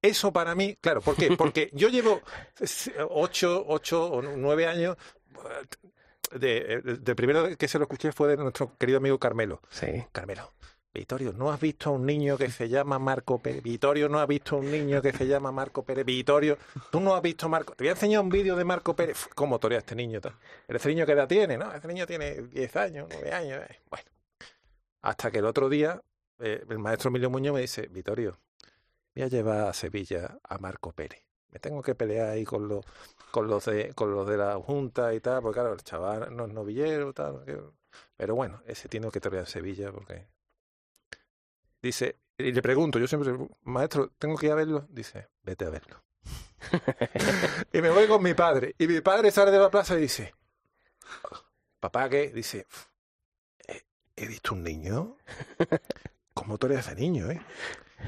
[0.02, 1.30] Eso para mí, claro, ¿por qué?
[1.36, 2.20] Porque yo llevo
[2.60, 2.66] eh,
[3.10, 4.96] ocho, ocho o nueve años.
[6.32, 9.60] eh, De, de primero que se lo escuché fue de nuestro querido amigo Carmelo.
[9.68, 9.86] Sí.
[10.12, 10.52] Carmelo,
[10.94, 13.62] Vittorio, ¿no has visto a un niño que se llama Marco Pérez?
[13.62, 16.04] Vittorio, ¿no has visto a un niño que se llama Marco Pérez?
[16.06, 16.56] Vittorio,
[16.90, 17.74] ¿tú no has visto a Marco?
[17.74, 19.28] Te voy a enseñar un vídeo de Marco Pérez.
[19.34, 20.20] ¿Cómo torea este niño?
[20.20, 20.34] tal?
[20.66, 21.56] ¿Pero ese niño qué edad tiene?
[21.58, 23.60] No, ese niño tiene 10 años, 9 años.
[23.68, 23.80] eh.
[23.90, 24.04] Bueno,
[25.02, 26.00] hasta que el otro día
[26.38, 28.38] eh, el maestro Emilio Muñoz me dice, Vittorio,
[29.14, 31.24] voy a llevar a Sevilla a Marco Pérez.
[31.50, 32.84] Me tengo que pelear ahí con los,
[33.32, 36.46] con los de, con los de la Junta y tal, porque claro, el chaval no
[36.46, 37.44] es novillero, tal.
[38.16, 40.28] Pero bueno, ese tiene que torear en Sevilla porque
[41.82, 44.86] dice, y le pregunto, yo siempre, maestro, ¿tengo que ir a verlo?
[44.90, 46.02] Dice, vete a verlo.
[47.72, 48.74] y me voy con mi padre.
[48.78, 50.34] Y mi padre sale de la plaza y dice,
[51.80, 52.30] papá, ¿qué?
[52.30, 52.66] Dice,
[54.16, 55.16] "He- visto un niño.
[56.34, 57.40] ¿Cómo torea ese niño, eh?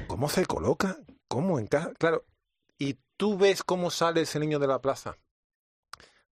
[0.07, 0.97] ¿Cómo se coloca?
[1.27, 1.93] ¿Cómo encaja?
[1.97, 2.25] Claro,
[2.77, 5.17] y tú ves cómo sale ese niño de la plaza,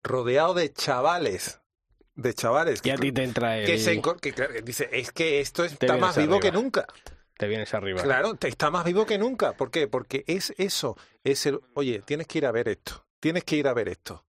[0.03, 1.61] rodeado de chavales,
[2.15, 3.65] de chavales Y a ti te entra el...
[3.65, 6.39] que se que, dice, es que esto está más vivo arriba.
[6.39, 6.87] que nunca.
[7.37, 8.03] Te vienes arriba.
[8.03, 9.53] Claro, te está más vivo que nunca.
[9.53, 9.87] ¿Por qué?
[9.87, 13.67] Porque es eso, es el, oye, tienes que ir a ver esto, tienes que ir
[13.67, 14.25] a ver esto.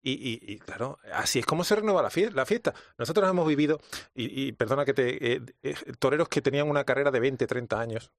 [0.00, 2.72] Y, y, y, claro, así es como se renueva la, fie- la fiesta.
[2.96, 3.80] Nosotros hemos vivido,
[4.14, 7.78] y, y perdona que te, eh, eh, toreros que tenían una carrera de 20, 30
[7.80, 8.12] años.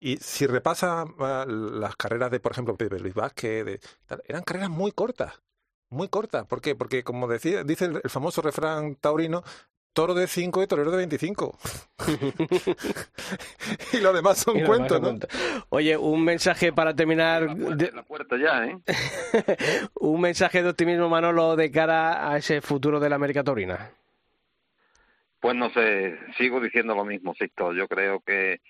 [0.00, 4.42] Y si repasa ah, las carreras de, por ejemplo, Pepe Luis Vázquez, de, tal, eran
[4.42, 5.42] carreras muy cortas,
[5.90, 6.46] muy cortas.
[6.46, 6.74] ¿Por qué?
[6.74, 9.44] Porque como decía, dice el, el famoso refrán taurino,
[9.92, 11.58] toro de 5 y torero de 25.
[13.92, 15.64] y lo demás son lo cuentos, demás ¿no?
[15.68, 18.78] Oye, un mensaje para terminar, de- La puerta ya, ¿eh?
[19.94, 23.90] un mensaje de optimismo, Manolo, de cara a ese futuro de la América Taurina.
[25.40, 27.72] Pues no sé, sigo diciendo lo mismo, Sixto.
[27.72, 28.60] Yo creo que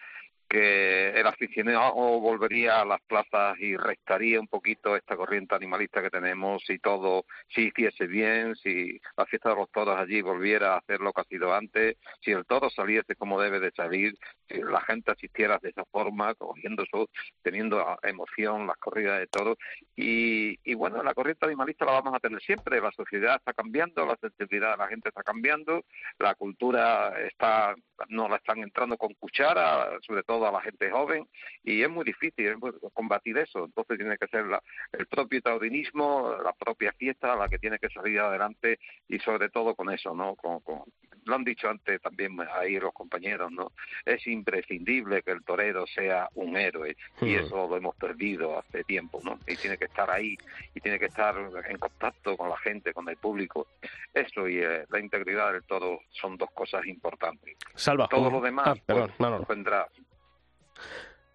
[0.50, 6.10] que el aficionado volvería a las plazas y restaría un poquito esta corriente animalista que
[6.10, 10.78] tenemos si todo si hiciese bien, si la fiesta de los toros allí volviera a
[10.78, 14.60] hacer lo que ha sido antes, si el toro saliese como debe de salir, si
[14.60, 17.08] la gente asistiera de esa forma, cogiendo eso,
[17.42, 19.56] teniendo emoción las corridas de toros.
[19.94, 24.04] Y, y bueno, la corriente animalista la vamos a tener siempre, la sociedad está cambiando,
[24.04, 25.84] la sensibilidad de la gente está cambiando,
[26.18, 27.76] la cultura está
[28.08, 31.28] no la están entrando con cuchara, sobre todo a la gente joven,
[31.64, 32.56] y es muy difícil
[32.92, 33.64] combatir eso.
[33.64, 34.62] Entonces tiene que ser la,
[34.92, 38.78] el propio taurinismo, la propia fiesta la que tiene que salir adelante
[39.08, 40.34] y sobre todo con eso, ¿no?
[40.36, 40.82] Con, con,
[41.24, 43.72] lo han dicho antes también ahí los compañeros, ¿no?
[44.04, 47.44] Es imprescindible que el torero sea un héroe y Hmm.
[47.44, 49.38] eso lo hemos perdido hace tiempo, ¿no?
[49.46, 50.36] Y tiene que estar ahí
[50.74, 51.34] y tiene que estar
[51.68, 53.66] en contacto con la gente, con el público.
[54.14, 57.56] Eso y eh, la integridad del toro son dos cosas importantes.
[57.74, 58.08] Salva.
[58.08, 59.46] Todo lo demás Ah, perdón, pues, Manolo.
[59.48, 59.86] vendrá.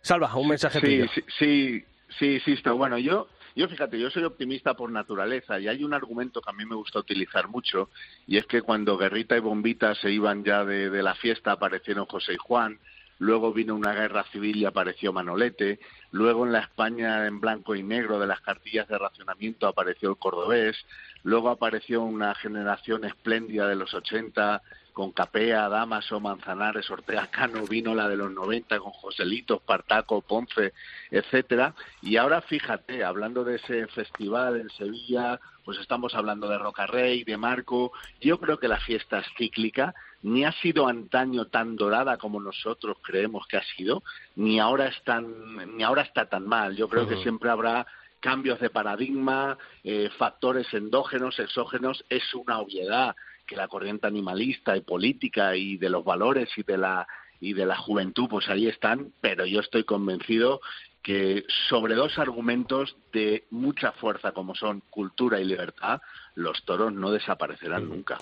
[0.02, 1.06] Salva, un mensaje sí, tuyo.
[1.14, 1.86] sí, sí,
[2.20, 2.76] sí, Sisto.
[2.78, 6.54] Bueno, yo, yo fíjate, yo soy optimista por naturaleza y hay un argumento que a
[6.54, 7.90] mí me gusta utilizar mucho
[8.28, 12.06] y es que cuando Guerrita y Bombita se iban ya de, de la fiesta aparecieron
[12.06, 12.80] José y Juan,
[13.20, 15.80] luego vino una guerra civil y apareció Manolete,
[16.12, 20.18] luego en la España en blanco y negro de las cartillas de racionamiento apareció el
[20.18, 20.76] cordobés,
[21.24, 24.62] luego apareció una generación espléndida de los 80
[24.96, 30.72] con Capea, Damaso, Manzanares, Ortega Cano, vino la de los 90 con Joselito, Espartaco, Ponce,
[31.12, 31.76] etcétera.
[32.02, 37.36] Y ahora fíjate, hablando de ese festival en Sevilla, pues estamos hablando de Rocarrey, de
[37.36, 37.92] Marco.
[38.22, 39.94] Yo creo que la fiesta es cíclica,
[40.24, 44.02] ni ha sido antaño tan dorada como nosotros creemos que ha sido,
[44.38, 46.74] ni ahora es tan, ni ahora está tan mal.
[46.78, 47.86] Yo creo que siempre habrá
[48.22, 53.14] cambios de paradigma, eh, factores endógenos, exógenos, es una obviedad
[53.46, 57.08] que la corriente animalista y política y de los valores y de la
[57.40, 60.62] y de la juventud pues ahí están, pero yo estoy convencido
[61.06, 66.02] que sobre dos argumentos de mucha fuerza como son cultura y libertad,
[66.34, 68.18] los toros no desaparecerán nunca.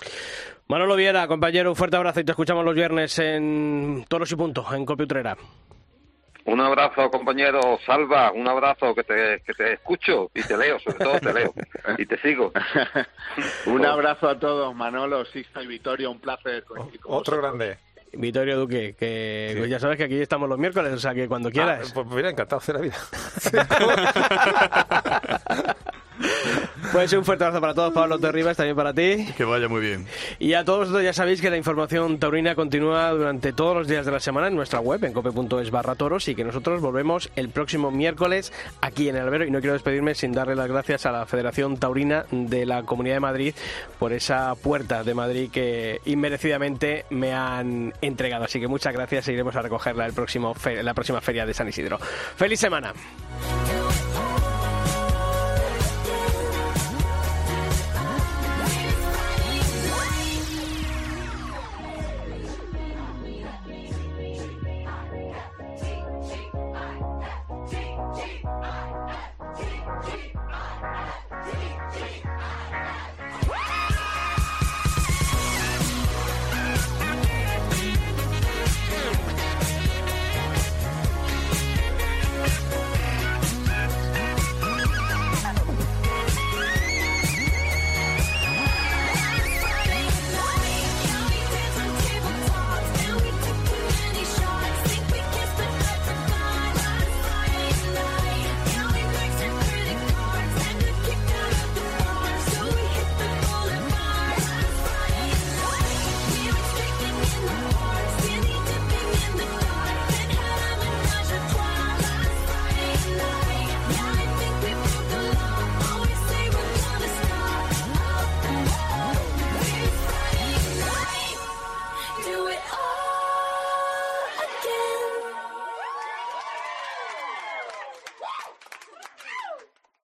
[0.68, 4.66] Manolo Viera, compañero, un fuerte abrazo y te escuchamos los viernes en Toros y Punto,
[4.74, 5.36] en Copia Utrera.
[6.46, 10.98] Un abrazo, compañero Salva, un abrazo que te, que te escucho y te leo, sobre
[10.98, 11.54] todo te leo
[11.98, 12.52] y te sigo.
[13.66, 16.64] un abrazo a todos, Manolo, Sixta y Victoria, un placer.
[16.64, 17.40] con Otro vosotros.
[17.40, 17.78] grande.
[18.16, 19.58] Vittorio Duque, que Sí.
[19.58, 21.92] pues ya sabes que aquí estamos los miércoles, o sea que cuando Ah, quieras.
[21.92, 22.94] pues mira, encantado de la vida.
[26.92, 29.26] Pues un fuerte abrazo para todos, Pablo Terribas, también para ti.
[29.36, 30.06] Que vaya muy bien.
[30.38, 34.12] Y a todos ya sabéis que la información taurina continúa durante todos los días de
[34.12, 37.90] la semana en nuestra web, en cope.es barra toros, y que nosotros volvemos el próximo
[37.90, 39.44] miércoles aquí en el Albero.
[39.44, 43.16] Y no quiero despedirme sin darle las gracias a la Federación Taurina de la Comunidad
[43.16, 43.54] de Madrid
[43.98, 48.44] por esa puerta de Madrid que inmerecidamente me han entregado.
[48.44, 51.98] Así que muchas gracias, seguiremos a recogerla el próximo la próxima feria de San Isidro.
[51.98, 52.92] ¡Feliz semana!